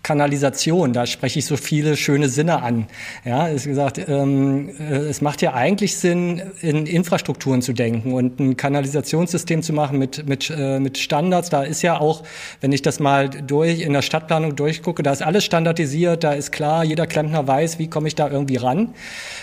[0.03, 2.87] Kanalisation, da spreche ich so viele schöne Sinne an.
[3.23, 8.39] Ja, es gesagt, ähm, äh, es macht ja eigentlich Sinn, in Infrastrukturen zu denken und
[8.39, 11.49] ein Kanalisationssystem zu machen mit, mit, äh, mit Standards.
[11.49, 12.23] Da ist ja auch,
[12.61, 16.51] wenn ich das mal durch in der Stadtplanung durchgucke, da ist alles standardisiert, da ist
[16.51, 18.93] klar, jeder Klempner weiß, wie komme ich da irgendwie ran.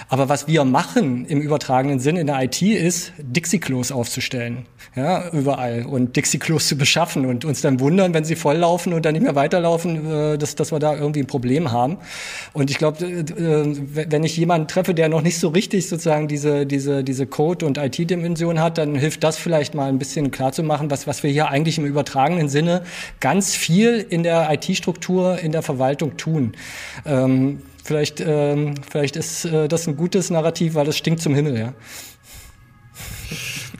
[0.09, 5.87] Aber was wir machen im übertragenen Sinn in der IT ist, Dixie-Klos aufzustellen, ja, überall
[5.87, 9.35] und Dixie-Klos zu beschaffen und uns dann wundern, wenn sie volllaufen und dann nicht mehr
[9.35, 11.99] weiterlaufen, äh, dass, dass wir da irgendwie ein Problem haben.
[12.53, 13.77] Und ich glaube, äh, äh,
[14.11, 17.79] wenn ich jemanden treffe, der noch nicht so richtig sozusagen diese, diese, diese Code- und
[17.79, 21.79] IT-Dimension hat, dann hilft das vielleicht mal ein bisschen klarzumachen, was, was wir hier eigentlich
[21.79, 22.83] im übertragenen Sinne
[23.21, 26.53] ganz viel in der IT-Struktur, in der Verwaltung tun.
[27.07, 31.59] Ähm, vielleicht, ähm, vielleicht ist äh, das ein gutes Narrativ, weil es stinkt zum Himmel,
[31.59, 31.75] ja.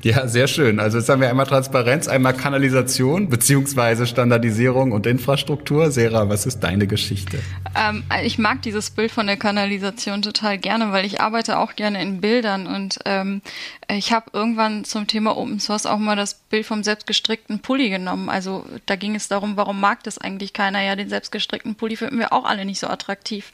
[0.13, 0.81] Ja, sehr schön.
[0.81, 5.93] Also jetzt haben wir einmal Transparenz, einmal Kanalisation beziehungsweise Standardisierung und Infrastruktur.
[5.93, 7.39] Sarah, was ist deine Geschichte?
[7.77, 12.03] Ähm, ich mag dieses Bild von der Kanalisation total gerne, weil ich arbeite auch gerne
[12.03, 13.43] in Bildern und ähm,
[13.89, 18.29] ich habe irgendwann zum Thema Open Source auch mal das Bild vom selbstgestrickten Pulli genommen.
[18.29, 20.83] Also da ging es darum, warum mag das eigentlich keiner?
[20.83, 23.53] Ja, den selbstgestrickten Pulli finden wir auch alle nicht so attraktiv.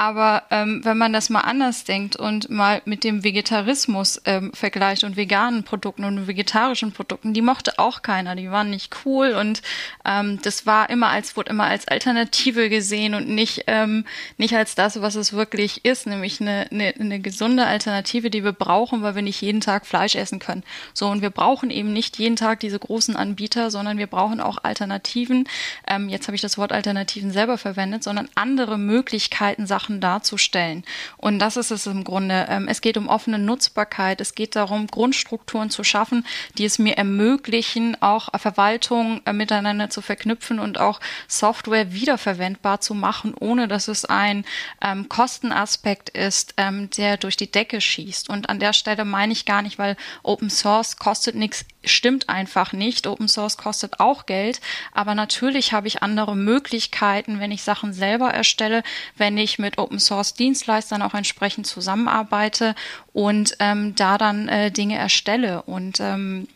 [0.00, 5.04] Aber ähm, wenn man das mal anders denkt und mal mit dem Vegetarismus ähm, vergleicht
[5.04, 8.34] und veganen Produkten und vegetarischen Produkten, die mochte auch keiner.
[8.34, 9.60] Die waren nicht cool und
[10.06, 14.06] ähm, das war immer als wurde immer als Alternative gesehen und nicht ähm,
[14.38, 18.52] nicht als das, was es wirklich ist, nämlich eine, eine, eine gesunde Alternative, die wir
[18.52, 20.62] brauchen, weil wir nicht jeden Tag Fleisch essen können.
[20.94, 24.56] So und wir brauchen eben nicht jeden Tag diese großen Anbieter, sondern wir brauchen auch
[24.62, 25.46] Alternativen.
[25.86, 30.84] Ähm, jetzt habe ich das Wort Alternativen selber verwendet, sondern andere Möglichkeiten, Sachen Sachen darzustellen.
[31.16, 32.46] Und das ist es im Grunde.
[32.48, 34.20] Ähm, es geht um offene Nutzbarkeit.
[34.20, 36.24] Es geht darum, Grundstrukturen zu schaffen,
[36.58, 42.94] die es mir ermöglichen, auch Verwaltung äh, miteinander zu verknüpfen und auch Software wiederverwendbar zu
[42.94, 44.44] machen, ohne dass es ein
[44.80, 48.30] ähm, Kostenaspekt ist, ähm, der durch die Decke schießt.
[48.30, 52.72] Und an der Stelle meine ich gar nicht, weil Open Source kostet nichts stimmt einfach
[52.72, 53.06] nicht.
[53.06, 54.60] Open Source kostet auch Geld,
[54.92, 58.82] aber natürlich habe ich andere Möglichkeiten, wenn ich Sachen selber erstelle,
[59.16, 62.74] wenn ich mit Open Source Dienstleistern auch entsprechend zusammenarbeite
[63.12, 66.48] und ähm, da dann äh, Dinge erstelle und ähm,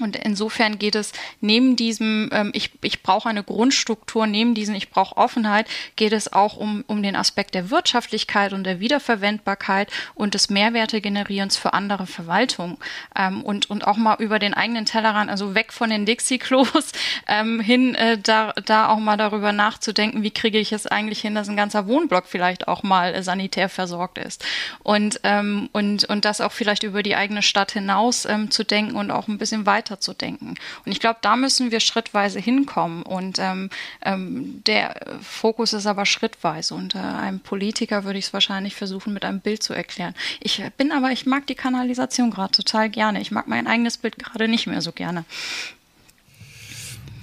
[0.00, 4.90] und insofern geht es neben diesem, ähm, ich, ich brauche eine Grundstruktur, neben diesem, ich
[4.90, 10.34] brauche Offenheit, geht es auch um, um den Aspekt der Wirtschaftlichkeit und der Wiederverwendbarkeit und
[10.34, 12.78] des Mehrwertegenerierens für andere Verwaltungen.
[13.16, 16.92] Ähm, und, und auch mal über den eigenen Tellerrand, also weg von den Dixie-Klos,
[17.28, 21.34] ähm, hin äh, da, da auch mal darüber nachzudenken, wie kriege ich es eigentlich hin,
[21.34, 24.44] dass ein ganzer Wohnblock vielleicht auch mal äh, sanitär versorgt ist.
[24.82, 28.96] Und, ähm, und, und das auch vielleicht über die eigene Stadt hinaus ähm, zu denken
[28.96, 30.56] und auch ein bisschen weiter weiterzudenken.
[30.84, 33.02] Und ich glaube, da müssen wir schrittweise hinkommen.
[33.02, 33.70] Und ähm,
[34.02, 36.74] ähm, der Fokus ist aber schrittweise.
[36.74, 40.14] Und äh, einem Politiker würde ich es wahrscheinlich versuchen, mit einem Bild zu erklären.
[40.40, 43.20] Ich bin aber, ich mag die Kanalisation gerade total gerne.
[43.20, 45.24] Ich mag mein eigenes Bild gerade nicht mehr so gerne.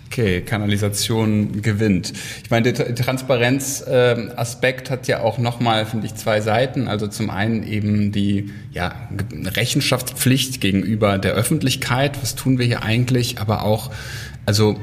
[0.10, 2.14] Okay, Kanalisation gewinnt.
[2.44, 6.88] Ich meine, der Transparenzaspekt äh, hat ja auch nochmal, finde ich, zwei Seiten.
[6.88, 8.96] Also zum einen eben die ja,
[9.34, 12.22] Rechenschaftspflicht gegenüber der Öffentlichkeit.
[12.22, 13.40] Was tun wir hier eigentlich?
[13.40, 13.92] Aber auch,
[14.46, 14.80] also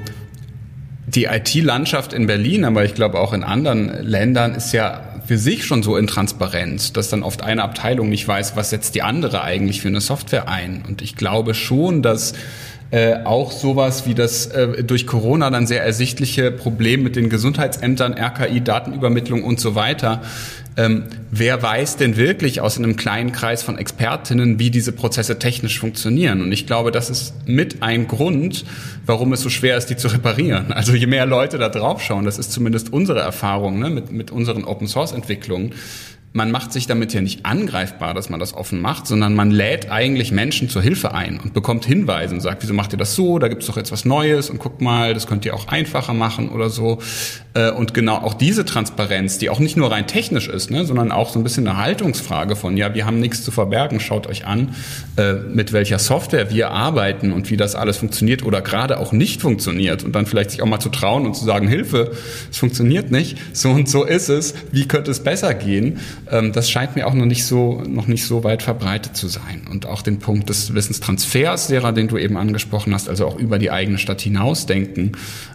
[1.06, 5.64] die IT-Landschaft in Berlin, aber ich glaube auch in anderen Ländern ist ja für sich
[5.64, 9.42] schon so in Transparenz, dass dann oft eine Abteilung nicht weiß, was setzt die andere
[9.42, 10.84] eigentlich für eine Software ein.
[10.86, 12.34] Und ich glaube schon, dass
[12.94, 18.14] äh, auch sowas wie das äh, durch Corona dann sehr ersichtliche Problem mit den Gesundheitsämtern,
[18.14, 20.22] RKI, Datenübermittlung und so weiter.
[20.76, 21.02] Ähm,
[21.32, 26.40] wer weiß denn wirklich aus einem kleinen Kreis von Expertinnen, wie diese Prozesse technisch funktionieren?
[26.40, 28.64] Und ich glaube, das ist mit ein Grund,
[29.06, 30.72] warum es so schwer ist, die zu reparieren.
[30.72, 34.30] Also je mehr Leute da drauf schauen, das ist zumindest unsere Erfahrung ne, mit, mit
[34.30, 35.72] unseren Open-Source-Entwicklungen,
[36.36, 39.92] man macht sich damit ja nicht angreifbar, dass man das offen macht, sondern man lädt
[39.92, 43.38] eigentlich Menschen zur Hilfe ein und bekommt Hinweise und sagt, wieso macht ihr das so?
[43.38, 46.48] Da gibt's doch jetzt was Neues und guckt mal, das könnt ihr auch einfacher machen
[46.48, 46.98] oder so.
[47.54, 51.12] Äh, und genau auch diese Transparenz, die auch nicht nur rein technisch ist, ne, sondern
[51.12, 54.44] auch so ein bisschen eine Haltungsfrage von, ja, wir haben nichts zu verbergen, schaut euch
[54.44, 54.74] an,
[55.16, 59.40] äh, mit welcher Software wir arbeiten und wie das alles funktioniert oder gerade auch nicht
[59.40, 62.10] funktioniert und dann vielleicht sich auch mal zu trauen und zu sagen, Hilfe,
[62.50, 66.00] es funktioniert nicht, so und so ist es, wie könnte es besser gehen?
[66.30, 69.66] Ähm, das scheint mir auch noch nicht so, noch nicht so weit verbreitet zu sein.
[69.70, 73.58] Und auch den Punkt des Wissenstransfers, derer, den du eben angesprochen hast, also auch über
[73.58, 75.12] die eigene Stadt hinausdenken,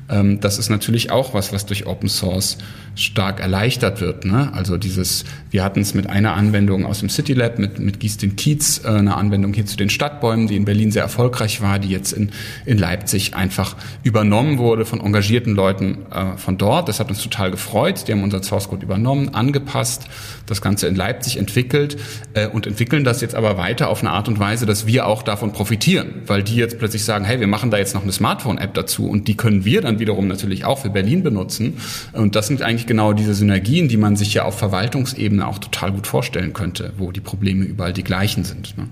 [0.09, 2.57] ähm, das ist natürlich auch was, was durch Open Source
[2.95, 4.25] stark erleichtert wird.
[4.25, 4.51] Ne?
[4.53, 8.35] Also dieses, wir hatten es mit einer Anwendung aus dem City Lab, mit, mit Giestin
[8.35, 11.89] Kiez, äh, eine Anwendung hier zu den Stadtbäumen, die in Berlin sehr erfolgreich war, die
[11.89, 12.31] jetzt in,
[12.65, 16.89] in Leipzig einfach übernommen wurde von engagierten Leuten äh, von dort.
[16.89, 18.07] Das hat uns total gefreut.
[18.07, 20.07] Die haben unser Source Code übernommen, angepasst,
[20.45, 21.97] das Ganze in Leipzig entwickelt
[22.33, 25.23] äh, und entwickeln das jetzt aber weiter auf eine Art und Weise, dass wir auch
[25.23, 28.73] davon profitieren, weil die jetzt plötzlich sagen, hey, wir machen da jetzt noch eine Smartphone-App
[28.73, 31.77] dazu und die können wir dann wiederum natürlich auch für Berlin benutzen.
[32.13, 35.91] Und das sind eigentlich genau diese Synergien, die man sich ja auf Verwaltungsebene auch total
[35.91, 38.77] gut vorstellen könnte, wo die Probleme überall die gleichen sind.
[38.77, 38.87] Ne?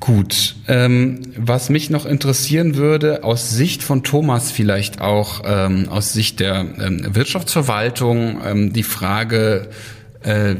[0.00, 6.14] Gut, ähm, was mich noch interessieren würde, aus Sicht von Thomas vielleicht auch, ähm, aus
[6.14, 9.68] Sicht der ähm, Wirtschaftsverwaltung, ähm, die Frage,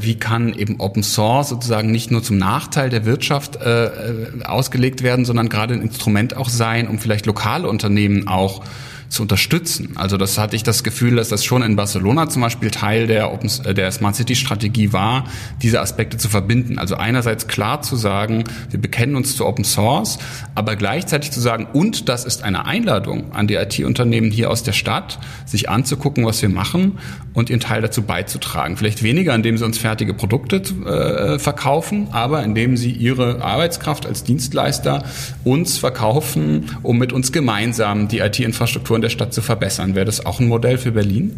[0.01, 5.03] wie kann eben Open Source sozusagen nicht nur zum Nachteil der Wirtschaft äh, äh, ausgelegt
[5.03, 8.63] werden, sondern gerade ein Instrument auch sein, um vielleicht lokale Unternehmen auch
[9.09, 9.97] zu unterstützen.
[9.97, 13.33] Also das hatte ich das Gefühl, dass das schon in Barcelona zum Beispiel Teil der,
[13.33, 15.25] Open, äh, der Smart City Strategie war,
[15.63, 16.79] diese Aspekte zu verbinden.
[16.79, 20.19] Also einerseits klar zu sagen, wir bekennen uns zu Open Source,
[20.55, 24.73] aber gleichzeitig zu sagen, und das ist eine Einladung an die IT-Unternehmen hier aus der
[24.73, 26.99] Stadt, sich anzugucken, was wir machen
[27.33, 28.77] und ihren Teil dazu beizutragen.
[28.77, 34.25] Vielleicht weniger, indem sie uns fertige Produkte äh, verkaufen, aber indem sie ihre Arbeitskraft als
[34.25, 35.05] Dienstleister
[35.45, 39.95] uns verkaufen, um mit uns gemeinsam die IT-Infrastruktur in der Stadt zu verbessern.
[39.95, 41.37] Wäre das auch ein Modell für Berlin?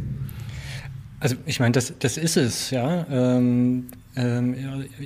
[1.20, 3.06] Also ich meine, das, das ist es, ja.
[3.10, 3.88] Ähm,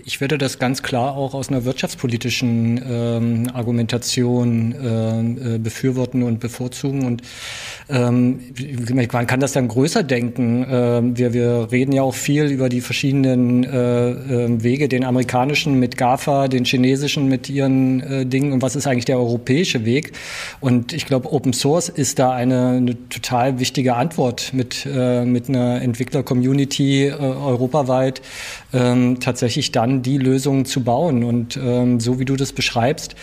[0.04, 6.40] ich würde das ganz klar auch aus einer wirtschaftspolitischen ähm, Argumentation ähm, äh, befürworten und
[6.40, 7.04] bevorzugen.
[7.04, 7.22] Und
[7.90, 8.40] ähm,
[9.12, 10.66] man kann das dann größer denken.
[10.68, 15.78] Ähm, wir, wir reden ja auch viel über die verschiedenen äh, äh, Wege, den amerikanischen
[15.78, 20.12] mit GAFA, den chinesischen mit ihren äh, Dingen und was ist eigentlich der europäische Weg.
[20.60, 25.50] Und ich glaube, Open Source ist da eine, eine total wichtige Antwort mit, äh, mit
[25.50, 28.22] einer Entwickler-Community äh, europaweit
[28.74, 31.24] ähm, tatsächlich dann die Lösungen zu bauen.
[31.24, 33.14] Und ähm, so wie du das beschreibst,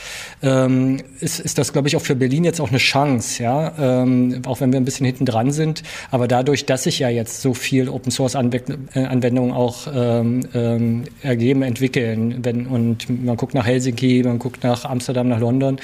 [0.42, 4.42] ähm, ist, ist das, glaube ich, auch für Berlin jetzt auch eine Chance, ja, ähm,
[4.46, 5.84] auch wenn wir ein bisschen hinten dran sind.
[6.10, 11.62] Aber dadurch, dass sich ja jetzt so viel Open Source Anwendungen auch ähm, ähm, ergeben,
[11.64, 15.78] entwickeln, wenn, und man guckt nach Helsinki, man guckt nach Amsterdam, nach London,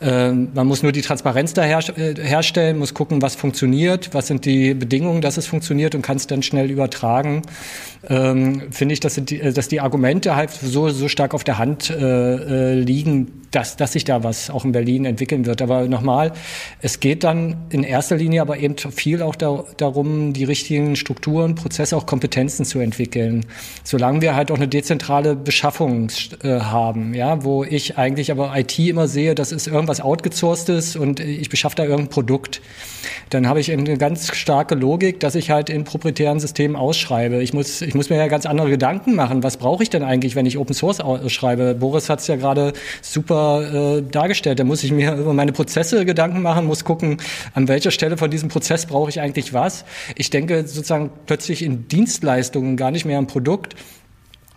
[0.00, 4.26] ähm, man muss nur die Transparenz da her, äh, herstellen, muss gucken, was funktioniert, was
[4.26, 7.42] sind die Bedingungen, dass es funktioniert und kann es dann schnell übertragen.
[8.08, 11.90] Ähm, Finde ich, dass die, dass die Argumente halt so, so stark auf der Hand
[11.90, 15.62] äh, äh, liegen, dass, dass sich da was auch in Berlin entwickeln wird.
[15.62, 16.32] Aber nochmal,
[16.80, 21.54] es geht dann in erster Linie aber eben viel auch da, darum, die richtigen Strukturen,
[21.54, 23.46] Prozesse, auch Kompetenzen zu entwickeln.
[23.84, 26.08] Solange wir halt auch eine dezentrale Beschaffung
[26.42, 31.20] äh, haben, ja, wo ich eigentlich aber IT immer sehe, das ist irgendwas outgesourcedes und
[31.20, 32.60] ich beschaffe da irgendein Produkt,
[33.30, 37.42] dann habe ich eine ganz starke Logik, dass ich halt in proprietären Systemen ausschreibe.
[37.42, 39.42] Ich muss, ich muss mir ja ganz andere Gedanken machen.
[39.42, 41.74] Was brauche ich denn eigentlich, wenn ich Open Source ausschreibe?
[41.74, 42.72] Boris hat es ja gerade
[43.02, 44.58] super äh, dargestellt.
[44.58, 47.18] Da muss ich mir über meine Prozesse Gedanken machen, muss gucken,
[47.54, 49.84] an welcher Stelle von diesem Prozess brauche ich eigentlich was.
[50.16, 53.74] Ich denke sozusagen plötzlich in Dienstleistungen, gar nicht mehr am Produkt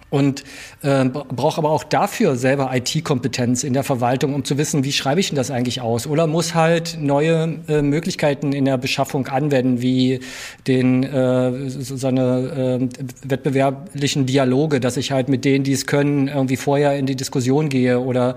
[0.10, 0.44] und
[0.84, 5.20] äh, brauche aber auch dafür selber IT-Kompetenz in der Verwaltung, um zu wissen, wie schreibe
[5.20, 6.08] ich denn das eigentlich aus?
[6.08, 10.22] Oder muss halt neue äh, Möglichkeiten in der Beschaffung anwenden, wie
[10.66, 16.30] den äh, so seine äh, wettbewerblichen Dialoge, dass ich halt mit denen, die es können,
[16.30, 18.36] irgendwie vorher in die Diskussion gehe oder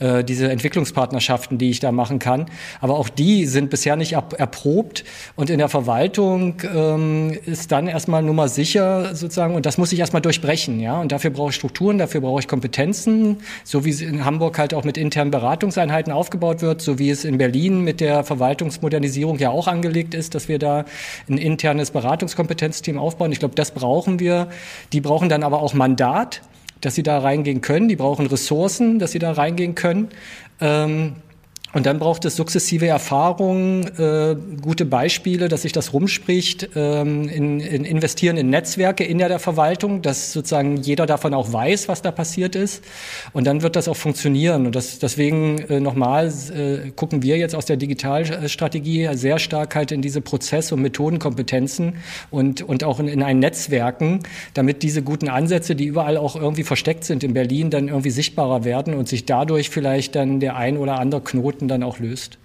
[0.00, 2.46] äh, diese Entwicklungspartnerschaften, die ich da machen kann.
[2.80, 5.04] Aber auch die sind bisher nicht erprobt
[5.36, 9.92] und in der Verwaltung ähm, ist dann erstmal nur mal sicher sozusagen und das muss
[9.92, 11.00] ich erstmal durchbrechen, ja.
[11.00, 14.74] Und dafür brauche ich Strukturen, dafür brauche ich Kompetenzen, so wie es in Hamburg halt
[14.74, 19.50] auch mit internen Beratungseinheiten aufgebaut wird, so wie es in Berlin mit der Verwaltungsmodernisierung ja
[19.50, 20.84] auch angelegt ist, dass wir da
[21.28, 23.30] ein internes Beratungskompetenzteam aufbauen.
[23.30, 24.48] Ich glaube, das brauchen wir.
[24.92, 26.42] Die brauchen dann aber auch Mandat,
[26.80, 27.88] dass sie da reingehen können.
[27.88, 30.08] Die brauchen Ressourcen, dass sie da reingehen können.
[30.60, 31.16] Ähm,
[31.72, 37.60] und dann braucht es sukzessive Erfahrungen, äh, gute Beispiele, dass sich das rumspricht, ähm, in,
[37.60, 42.10] in investieren in Netzwerke in der Verwaltung, dass sozusagen jeder davon auch weiß, was da
[42.10, 42.84] passiert ist.
[43.32, 44.66] Und dann wird das auch funktionieren.
[44.66, 49.92] Und das, deswegen äh, nochmal äh, gucken wir jetzt aus der Digitalstrategie sehr stark halt
[49.92, 51.94] in diese Prozess- und Methodenkompetenzen
[52.30, 54.20] und, und auch in, in ein Netzwerken,
[54.54, 58.64] damit diese guten Ansätze, die überall auch irgendwie versteckt sind in Berlin, dann irgendwie sichtbarer
[58.64, 62.38] werden und sich dadurch vielleicht dann der ein oder andere Knoten Konflikten dann auch löst.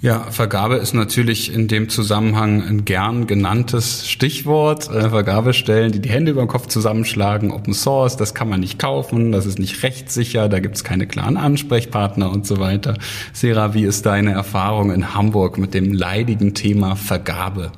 [0.00, 4.90] Ja, Vergabe ist natürlich in dem Zusammenhang ein gern genanntes Stichwort.
[4.90, 8.78] Äh, Vergabestellen, die die Hände über den Kopf zusammenschlagen, Open Source, das kann man nicht
[8.78, 12.98] kaufen, das ist nicht rechtssicher, da gibt's keine klaren Ansprechpartner und so weiter.
[13.32, 17.72] Sarah, wie ist deine Erfahrung in Hamburg mit dem leidigen Thema Vergabe?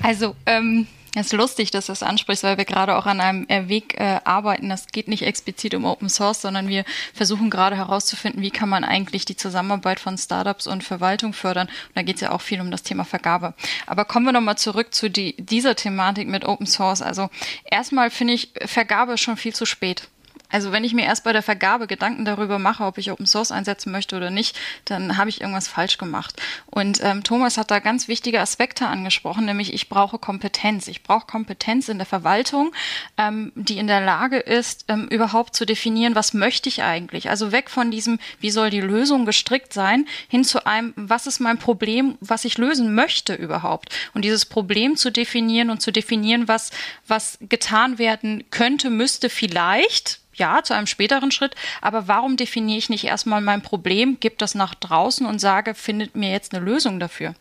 [0.00, 3.46] Also, ähm, es ist lustig, dass du das ansprichst, weil wir gerade auch an einem
[3.48, 4.70] äh, Weg äh, arbeiten.
[4.70, 8.82] Das geht nicht explizit um Open Source, sondern wir versuchen gerade herauszufinden, wie kann man
[8.82, 11.68] eigentlich die Zusammenarbeit von Startups und Verwaltung fördern.
[11.68, 13.52] Und da geht es ja auch viel um das Thema Vergabe.
[13.86, 17.02] Aber kommen wir nochmal zurück zu die, dieser Thematik mit Open Source.
[17.02, 17.28] Also
[17.64, 20.08] erstmal finde ich Vergabe schon viel zu spät.
[20.52, 23.50] Also wenn ich mir erst bei der Vergabe Gedanken darüber mache, ob ich Open Source
[23.50, 26.40] einsetzen möchte oder nicht, dann habe ich irgendwas falsch gemacht.
[26.66, 30.88] Und ähm, Thomas hat da ganz wichtige Aspekte angesprochen, nämlich ich brauche Kompetenz.
[30.88, 32.72] Ich brauche Kompetenz in der Verwaltung,
[33.16, 37.30] ähm, die in der Lage ist, ähm, überhaupt zu definieren, was möchte ich eigentlich.
[37.30, 41.40] Also weg von diesem, wie soll die Lösung gestrickt sein, hin zu einem, was ist
[41.40, 43.88] mein Problem, was ich lösen möchte überhaupt.
[44.12, 46.70] Und dieses Problem zu definieren und zu definieren, was,
[47.08, 51.54] was getan werden könnte, müsste vielleicht, ja, zu einem späteren Schritt.
[51.80, 56.16] Aber warum definiere ich nicht erstmal mein Problem, gebe das nach draußen und sage, findet
[56.16, 57.34] mir jetzt eine Lösung dafür?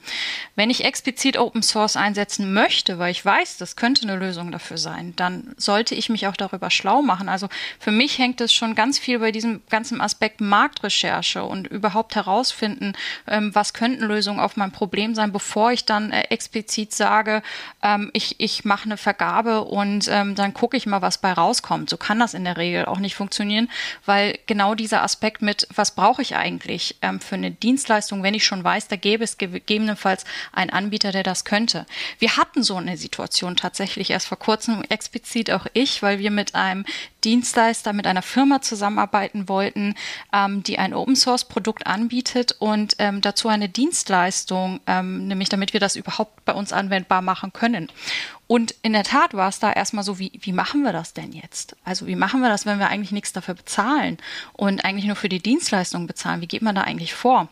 [0.56, 4.78] Wenn ich explizit Open Source einsetzen möchte, weil ich weiß, das könnte eine Lösung dafür
[4.78, 7.30] sein, dann sollte ich mich auch darüber schlau machen.
[7.30, 7.48] Also
[7.80, 12.94] für mich hängt es schon ganz viel bei diesem ganzen Aspekt Marktrecherche und überhaupt herausfinden,
[13.28, 17.42] ähm, was könnten Lösungen auf mein Problem sein, bevor ich dann äh, explizit sage,
[17.82, 21.90] ähm, ich, ich mache eine Vergabe und ähm, dann gucke ich mal, was bei rauskommt.
[21.90, 23.70] So kann das in der Regel auch nicht funktionieren,
[24.06, 28.46] weil genau dieser Aspekt mit, was brauche ich eigentlich ähm, für eine Dienstleistung, wenn ich
[28.46, 31.86] schon weiß, da gäbe es gegebenenfalls einen Anbieter, der das könnte.
[32.20, 36.56] Wir hatten so eine Situation tatsächlich erst vor kurzem, explizit auch ich, weil wir mit
[36.56, 36.86] einem
[37.24, 39.96] Dienstleister, mit einer Firma zusammenarbeiten wollten,
[40.34, 45.96] ähm, die ein Open-Source-Produkt anbietet und ähm, dazu eine Dienstleistung, ähm, nämlich damit wir das
[45.96, 47.90] überhaupt bei uns anwendbar machen können.
[48.52, 51.32] Und in der Tat war es da erstmal so, wie, wie machen wir das denn
[51.32, 51.78] jetzt?
[51.86, 54.18] Also wie machen wir das, wenn wir eigentlich nichts dafür bezahlen
[54.52, 56.42] und eigentlich nur für die Dienstleistung bezahlen?
[56.42, 57.48] Wie geht man da eigentlich vor?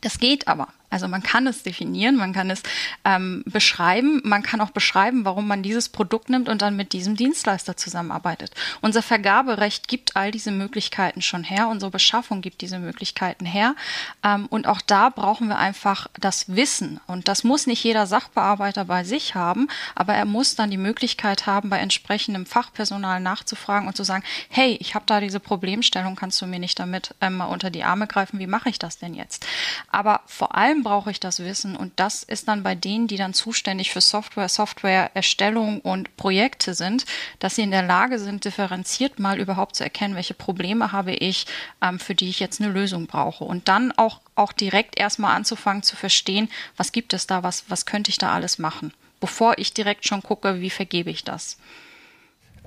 [0.00, 0.68] Das geht aber.
[0.94, 2.62] Also man kann es definieren, man kann es
[3.04, 7.16] ähm, beschreiben, man kann auch beschreiben, warum man dieses Produkt nimmt und dann mit diesem
[7.16, 8.52] Dienstleister zusammenarbeitet.
[8.80, 13.74] Unser Vergaberecht gibt all diese Möglichkeiten schon her, unsere Beschaffung gibt diese Möglichkeiten her.
[14.22, 17.00] Ähm, und auch da brauchen wir einfach das Wissen.
[17.08, 19.66] Und das muss nicht jeder Sachbearbeiter bei sich haben,
[19.96, 24.76] aber er muss dann die Möglichkeit haben, bei entsprechendem Fachpersonal nachzufragen und zu sagen, hey,
[24.78, 28.06] ich habe da diese Problemstellung, kannst du mir nicht damit ähm, mal unter die Arme
[28.06, 29.44] greifen, wie mache ich das denn jetzt?
[29.90, 33.34] Aber vor allem brauche ich das Wissen und das ist dann bei denen, die dann
[33.34, 37.04] zuständig für Software, Softwareerstellung und Projekte sind,
[37.40, 41.46] dass sie in der Lage sind, differenziert mal überhaupt zu erkennen, welche Probleme habe ich,
[41.82, 45.82] ähm, für die ich jetzt eine Lösung brauche und dann auch auch direkt erstmal anzufangen
[45.82, 49.74] zu verstehen, was gibt es da, was was könnte ich da alles machen, bevor ich
[49.74, 51.56] direkt schon gucke, wie vergebe ich das.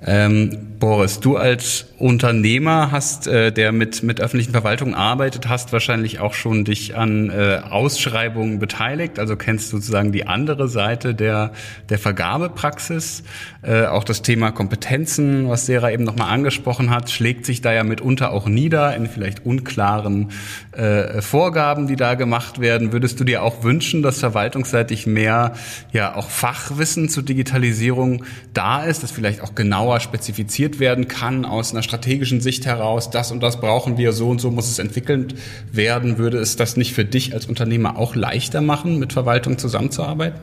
[0.00, 6.20] Ähm, Boris, du als Unternehmer hast, äh, der mit, mit öffentlichen Verwaltungen arbeitet, hast wahrscheinlich
[6.20, 11.50] auch schon dich an äh, Ausschreibungen beteiligt, also kennst sozusagen die andere Seite der,
[11.88, 13.24] der Vergabepraxis.
[13.62, 17.82] Äh, auch das Thema Kompetenzen, was Sarah eben nochmal angesprochen hat, schlägt sich da ja
[17.82, 20.30] mitunter auch nieder in vielleicht unklaren
[20.70, 22.92] äh, Vorgaben, die da gemacht werden.
[22.92, 25.54] Würdest du dir auch wünschen, dass verwaltungsseitig mehr
[25.92, 28.24] ja auch Fachwissen zur Digitalisierung
[28.54, 33.08] da ist, dass vielleicht auch genau genauer spezifiziert werden kann aus einer strategischen Sicht heraus,
[33.10, 35.34] das und das brauchen wir, so und so muss es entwickelt
[35.72, 40.38] werden, würde es das nicht für dich als Unternehmer auch leichter machen, mit Verwaltung zusammenzuarbeiten?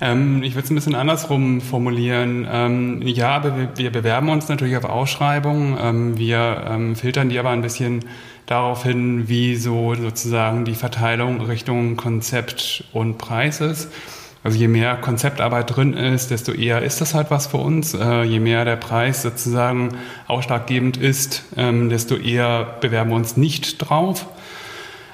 [0.00, 2.46] Ähm, ich würde es ein bisschen andersrum formulieren.
[2.50, 5.76] Ähm, ja, wir, wir, bewerben uns natürlich auf Ausschreibungen.
[5.82, 8.04] Ähm, wir ähm, filtern die aber ein bisschen
[8.46, 13.90] darauf hin, wie so sozusagen die Verteilung Richtung Konzept und Preis ist.
[14.42, 17.92] Also je mehr Konzeptarbeit drin ist, desto eher ist das halt was für uns.
[17.92, 19.90] Äh, je mehr der Preis sozusagen
[20.28, 24.26] ausschlaggebend ist, ähm, desto eher bewerben wir uns nicht drauf.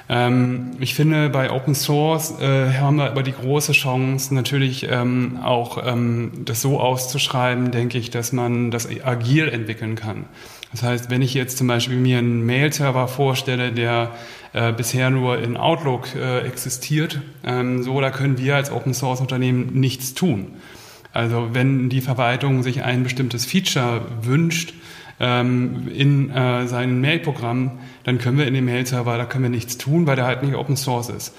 [0.07, 5.39] Ähm, ich finde, bei Open Source äh, haben wir aber die große Chance, natürlich ähm,
[5.43, 10.23] auch ähm, das so auszuschreiben, denke ich, dass man das agil entwickeln kann.
[10.71, 14.11] Das heißt, wenn ich jetzt zum Beispiel mir einen Mail-Server vorstelle, der
[14.53, 19.21] äh, bisher nur in Outlook äh, existiert, ähm, so da können wir als Open Source
[19.21, 20.55] Unternehmen nichts tun.
[21.13, 24.73] Also wenn die Verwaltung sich ein bestimmtes Feature wünscht
[25.19, 29.77] ähm, in äh, seinem Mail-Programm, dann können wir in dem Mail-Server, da können wir nichts
[29.77, 31.33] tun, weil der halt nicht Open Source ist.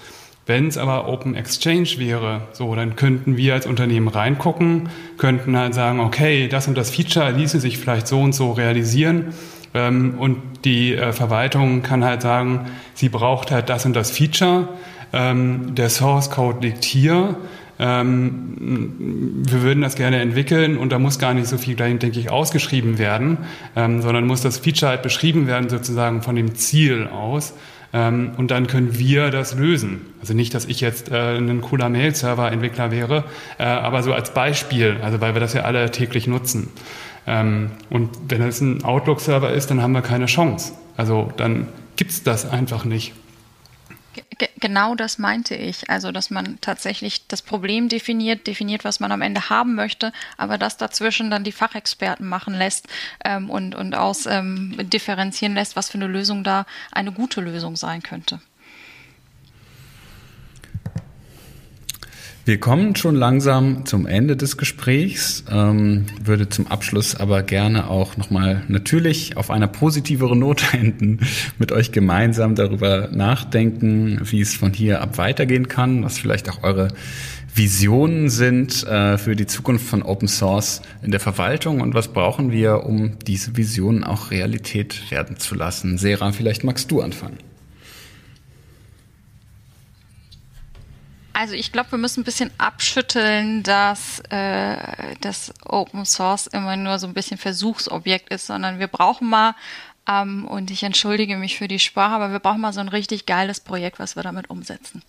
[0.49, 4.89] Wenn es aber Open Exchange wäre, so, dann könnten wir als Unternehmen reingucken,
[5.19, 9.35] könnten halt sagen, okay, das und das Feature ließe sich vielleicht so und so realisieren.
[9.75, 14.71] Ähm, und die äh, Verwaltung kann halt sagen, sie braucht halt das und das Feature.
[15.13, 17.37] Ähm, der Source Code liegt hier.
[17.79, 22.31] Ähm, wir würden das gerne entwickeln und da muss gar nicht so viel, denke ich,
[22.31, 23.37] ausgeschrieben werden,
[23.77, 27.53] ähm, sondern muss das Feature halt beschrieben werden, sozusagen von dem Ziel aus.
[27.93, 30.03] Ähm, und dann können wir das lösen.
[30.21, 33.25] Also nicht, dass ich jetzt äh, ein cooler Mail-Server-Entwickler wäre,
[33.59, 36.69] äh, aber so als Beispiel, also weil wir das ja alle täglich nutzen.
[37.27, 40.73] Ähm, und wenn es ein Outlook-Server ist, dann haben wir keine Chance.
[40.97, 43.15] Also dann gibt es das einfach nicht.
[44.61, 45.91] Genau das meinte ich.
[45.91, 50.59] Also, dass man tatsächlich das Problem definiert, definiert, was man am Ende haben möchte, aber
[50.59, 52.89] das dazwischen dann die Fachexperten machen lässt
[53.25, 57.77] ähm, und, und aus ähm, differenzieren lässt, was für eine Lösung da eine gute Lösung
[57.77, 58.41] sein könnte.
[62.49, 68.17] Wir kommen schon langsam zum Ende des Gesprächs, ähm, würde zum Abschluss aber gerne auch
[68.17, 71.21] nochmal natürlich auf einer positiveren Note enden,
[71.59, 76.63] mit euch gemeinsam darüber nachdenken, wie es von hier ab weitergehen kann, was vielleicht auch
[76.63, 76.89] eure
[77.55, 82.51] Visionen sind äh, für die Zukunft von Open Source in der Verwaltung und was brauchen
[82.51, 85.99] wir, um diese Visionen auch Realität werden zu lassen.
[85.99, 87.37] Sera, vielleicht magst du anfangen.
[91.39, 94.77] Also ich glaube, wir müssen ein bisschen abschütteln, dass äh,
[95.21, 99.55] das Open Source immer nur so ein bisschen Versuchsobjekt ist, sondern wir brauchen mal
[100.09, 103.25] ähm, und ich entschuldige mich für die Sprache, aber wir brauchen mal so ein richtig
[103.25, 105.03] geiles Projekt, was wir damit umsetzen.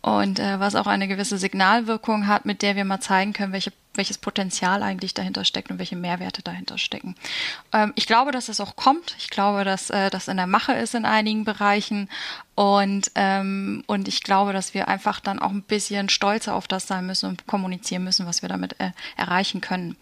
[0.00, 3.72] Und äh, was auch eine gewisse Signalwirkung hat, mit der wir mal zeigen können, welche
[3.96, 7.14] welches Potenzial eigentlich dahinter steckt und welche Mehrwerte dahinter stecken.
[7.72, 9.14] Ähm, ich glaube, dass es auch kommt.
[9.18, 12.08] Ich glaube, dass äh, das in der Mache ist in einigen Bereichen.
[12.56, 16.86] Und, ähm, und ich glaube, dass wir einfach dann auch ein bisschen stolzer auf das
[16.86, 19.94] sein müssen und kommunizieren müssen, was wir damit äh, erreichen können.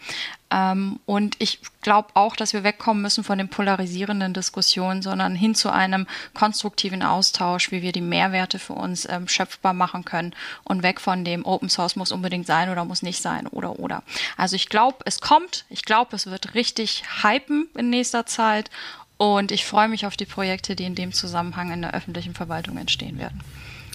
[0.53, 5.57] Ähm, und ich glaube auch, dass wir wegkommen müssen von den polarisierenden Diskussionen, sondern hin
[5.57, 10.33] zu einem konstruktiven Austausch, wie wir die Mehrwerte für uns ähm, schöpfbar machen können
[10.63, 14.03] und weg von dem Open Source muss unbedingt sein oder muss nicht sein oder oder.
[14.37, 15.67] Also ich glaube, es kommt.
[15.69, 18.71] Ich glaube, es wird richtig hypen in nächster Zeit
[19.17, 22.77] und ich freue mich auf die Projekte, die in dem Zusammenhang in der öffentlichen Verwaltung
[22.79, 23.41] entstehen werden.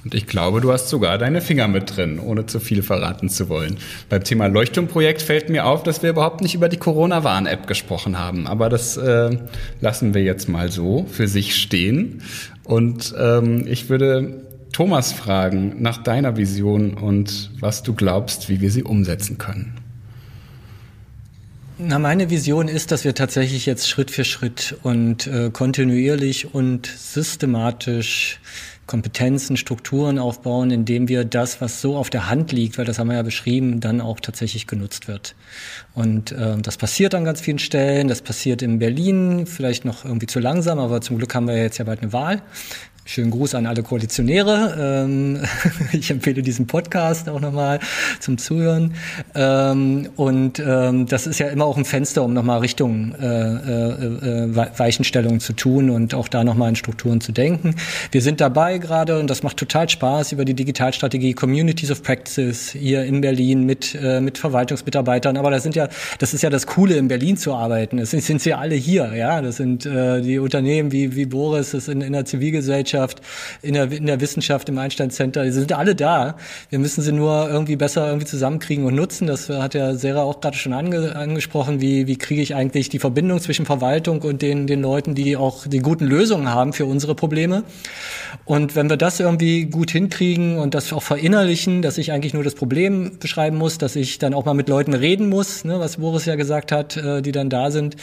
[0.05, 3.49] Und ich glaube, du hast sogar deine Finger mit drin, ohne zu viel verraten zu
[3.49, 3.77] wollen.
[4.07, 8.47] Beim Thema Leuchtturmprojekt fällt mir auf, dass wir überhaupt nicht über die Corona-Warn-App gesprochen haben.
[8.47, 9.37] Aber das äh,
[9.81, 12.23] lassen wir jetzt mal so für sich stehen.
[12.63, 18.71] Und ähm, ich würde Thomas fragen nach deiner Vision und was du glaubst, wie wir
[18.71, 19.78] sie umsetzen können.
[21.81, 26.87] Na, meine Vision ist, dass wir tatsächlich jetzt Schritt für Schritt und äh, kontinuierlich und
[26.87, 28.41] systematisch
[28.85, 33.07] Kompetenzen, Strukturen aufbauen, indem wir das, was so auf der Hand liegt, weil das haben
[33.07, 35.35] wir ja beschrieben, dann auch tatsächlich genutzt wird.
[35.93, 38.09] Und äh, das passiert an ganz vielen Stellen.
[38.09, 41.77] Das passiert in Berlin, vielleicht noch irgendwie zu langsam, aber zum Glück haben wir jetzt
[41.77, 42.41] ja bald eine Wahl.
[43.05, 45.05] Schönen Gruß an alle Koalitionäre.
[45.05, 45.39] Ähm,
[45.93, 47.79] ich empfehle diesen Podcast auch nochmal
[48.19, 48.93] zum Zuhören.
[49.33, 54.45] Ähm, und ähm, das ist ja immer auch ein Fenster, um nochmal Richtung äh, äh,
[54.45, 57.73] äh Weichenstellungen zu tun und auch da nochmal in Strukturen zu denken.
[58.11, 62.71] Wir sind dabei gerade und das macht total Spaß über die Digitalstrategie Communities of Practices
[62.71, 65.37] hier in Berlin mit, mit Verwaltungsmitarbeitern.
[65.37, 65.89] Aber das sind ja,
[66.19, 67.97] das ist ja das Coole, in Berlin zu arbeiten.
[67.97, 69.41] Es sind, sind sie alle hier, ja.
[69.41, 73.21] Das sind die Unternehmen wie, wie Boris, das in, in der Zivilgesellschaft Wirtschaft,
[73.61, 75.43] in der, in der Wissenschaft, im Einstein Center.
[75.43, 76.35] Die sind alle da.
[76.69, 79.27] Wir müssen sie nur irgendwie besser irgendwie zusammenkriegen und nutzen.
[79.27, 81.81] Das hat ja Sarah auch gerade schon ange, angesprochen.
[81.81, 85.67] Wie, wie kriege ich eigentlich die Verbindung zwischen Verwaltung und den, den Leuten, die auch
[85.67, 87.63] die guten Lösungen haben für unsere Probleme?
[88.45, 92.43] Und wenn wir das irgendwie gut hinkriegen und das auch verinnerlichen, dass ich eigentlich nur
[92.43, 95.97] das Problem beschreiben muss, dass ich dann auch mal mit Leuten reden muss, ne, was
[95.97, 97.95] Boris ja gesagt hat, äh, die dann da sind,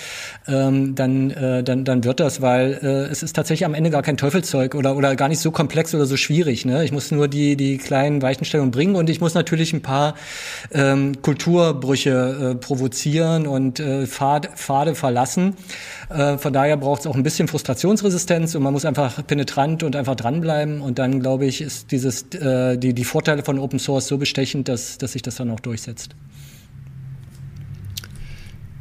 [0.47, 4.03] ähm, dann, äh, dann, dann wird das, weil äh, es ist tatsächlich am Ende gar
[4.03, 6.65] kein Teufelszeug oder oder, gar nicht so komplex oder so schwierig.
[6.65, 6.85] Ne?
[6.85, 10.15] Ich muss nur die, die kleinen Weichenstellungen bringen und ich muss natürlich ein paar
[10.73, 15.55] ähm, Kulturbrüche äh, provozieren und äh, Pfad, Pfade verlassen.
[16.09, 19.97] Äh, von daher braucht es auch ein bisschen Frustrationsresistenz und man muss einfach penetrant und
[19.97, 20.81] einfach dranbleiben.
[20.81, 24.69] Und dann, glaube ich, ist dieses, äh, die, die Vorteile von Open Source so bestechend,
[24.69, 26.15] dass, dass sich das dann auch durchsetzt.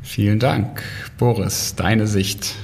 [0.02, 0.84] Vielen Dank.
[1.18, 2.56] Boris, deine Sicht.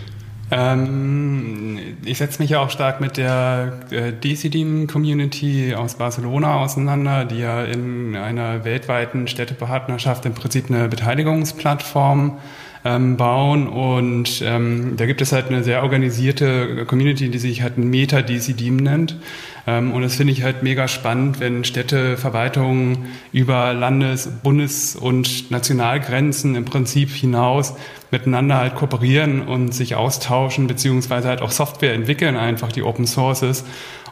[0.52, 7.40] Ähm, ich setze mich ja auch stark mit der äh, DCDIN-Community aus Barcelona auseinander, die
[7.40, 12.38] ja in einer weltweiten Städtepartnerschaft im Prinzip eine Beteiligungsplattform
[12.84, 13.70] ähm, bauen.
[13.70, 18.76] Und ähm, da gibt es halt eine sehr organisierte Community, die sich halt Meta DCDeem
[18.76, 19.16] nennt.
[19.68, 25.52] Ähm, und das finde ich halt mega spannend, wenn Städte, Verwaltungen über Landes-, Bundes- und
[25.52, 27.76] Nationalgrenzen im Prinzip hinaus
[28.10, 33.64] miteinander halt kooperieren und sich austauschen, beziehungsweise halt auch Software entwickeln, einfach die Open Sources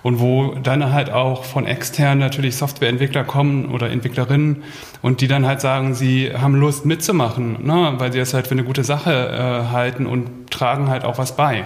[0.03, 4.63] und wo dann halt auch von extern natürlich Softwareentwickler kommen oder Entwicklerinnen
[5.01, 8.53] und die dann halt sagen, sie haben Lust mitzumachen, ne, weil sie es halt für
[8.53, 11.65] eine gute Sache äh, halten und tragen halt auch was bei.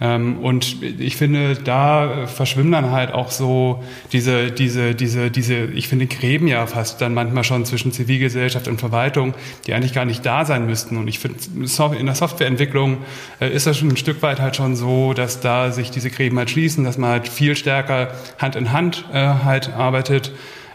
[0.00, 5.88] Ähm, und ich finde, da verschwimmen dann halt auch so diese, diese, diese, diese, ich
[5.88, 9.34] finde, Gräben ja fast dann manchmal schon zwischen Zivilgesellschaft und Verwaltung,
[9.66, 10.96] die eigentlich gar nicht da sein müssten.
[10.96, 11.38] Und ich finde,
[11.98, 12.98] in der Softwareentwicklung
[13.40, 16.38] äh, ist das schon ein Stück weit halt schon so, dass da sich diese Gräben
[16.38, 20.32] halt schließen, dass man halt viel stärker Hand in Hand äh, halt arbeitet.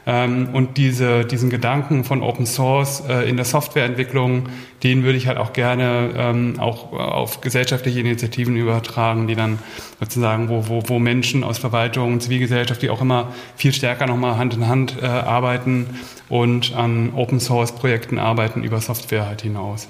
[0.07, 4.49] Ähm, und diese, diesen Gedanken von Open Source äh, in der Softwareentwicklung,
[4.83, 9.59] den würde ich halt auch gerne ähm, auch auf gesellschaftliche Initiativen übertragen, die dann
[9.99, 14.53] sozusagen, wo, wo, wo Menschen aus Verwaltung, Zivilgesellschaft, wie auch immer, viel stärker nochmal Hand
[14.53, 15.99] in Hand äh, arbeiten
[16.29, 19.87] und an Open Source Projekten arbeiten über Software halt hinaus.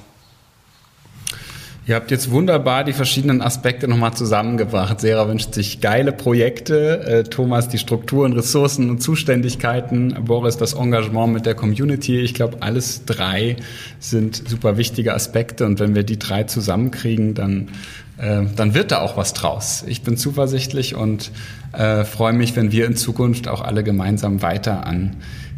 [1.87, 4.99] Ihr habt jetzt wunderbar die verschiedenen Aspekte nochmal zusammengebracht.
[4.99, 11.31] Sera wünscht sich geile Projekte, äh, Thomas die Strukturen, Ressourcen und Zuständigkeiten, Boris das Engagement
[11.31, 12.19] mit der Community.
[12.21, 13.57] Ich glaube, alles drei
[13.99, 17.69] sind super wichtige Aspekte und wenn wir die drei zusammenkriegen, dann,
[18.17, 19.83] äh, dann wird da auch was draus.
[19.85, 21.29] Ich bin zuversichtlich und
[21.71, 25.17] äh, freue mich, wenn wir in Zukunft auch alle gemeinsam weiter an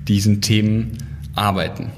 [0.09, 0.97] diesen Themen
[1.35, 1.89] arbeiten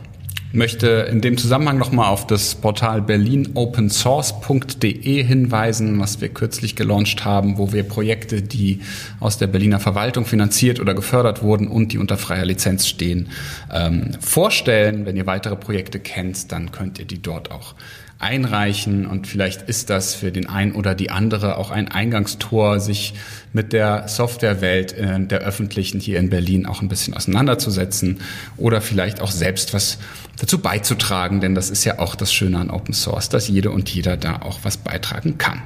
[0.51, 7.57] möchte in dem Zusammenhang nochmal auf das Portal berlinopensource.de hinweisen, was wir kürzlich gelauncht haben,
[7.57, 8.79] wo wir Projekte, die
[9.19, 13.29] aus der Berliner Verwaltung finanziert oder gefördert wurden und die unter freier Lizenz stehen,
[13.71, 15.05] ähm, vorstellen.
[15.05, 17.75] Wenn ihr weitere Projekte kennt, dann könnt ihr die dort auch
[18.19, 23.13] einreichen und vielleicht ist das für den einen oder die andere auch ein Eingangstor, sich
[23.53, 28.19] mit der Softwarewelt der öffentlichen hier in Berlin auch ein bisschen auseinanderzusetzen
[28.57, 29.99] oder vielleicht auch selbst was
[30.37, 33.89] dazu beizutragen, denn das ist ja auch das Schöne an Open Source, dass jede und
[33.89, 35.61] jeder da auch was beitragen kann.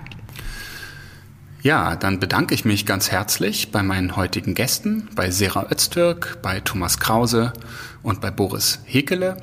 [1.63, 6.59] Ja, dann bedanke ich mich ganz herzlich bei meinen heutigen Gästen, bei Sera Öztürk, bei
[6.59, 7.53] Thomas Krause
[8.03, 9.37] und bei Boris Hekele.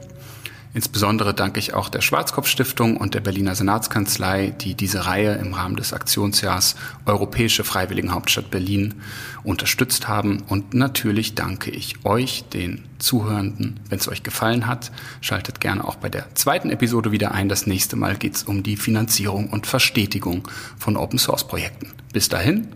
[0.72, 5.74] Insbesondere danke ich auch der Schwarzkopf-Stiftung und der Berliner Senatskanzlei, die diese Reihe im Rahmen
[5.74, 8.94] des Aktionsjahrs Europäische Freiwilligenhauptstadt Berlin
[9.42, 10.44] unterstützt haben.
[10.48, 13.80] Und natürlich danke ich euch, den Zuhörenden.
[13.88, 17.48] Wenn es euch gefallen hat, schaltet gerne auch bei der zweiten Episode wieder ein.
[17.48, 20.46] Das nächste Mal geht es um die Finanzierung und Verstetigung
[20.78, 21.92] von Open-Source-Projekten.
[22.12, 22.68] Bis dahin,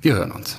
[0.00, 0.58] wir hören uns.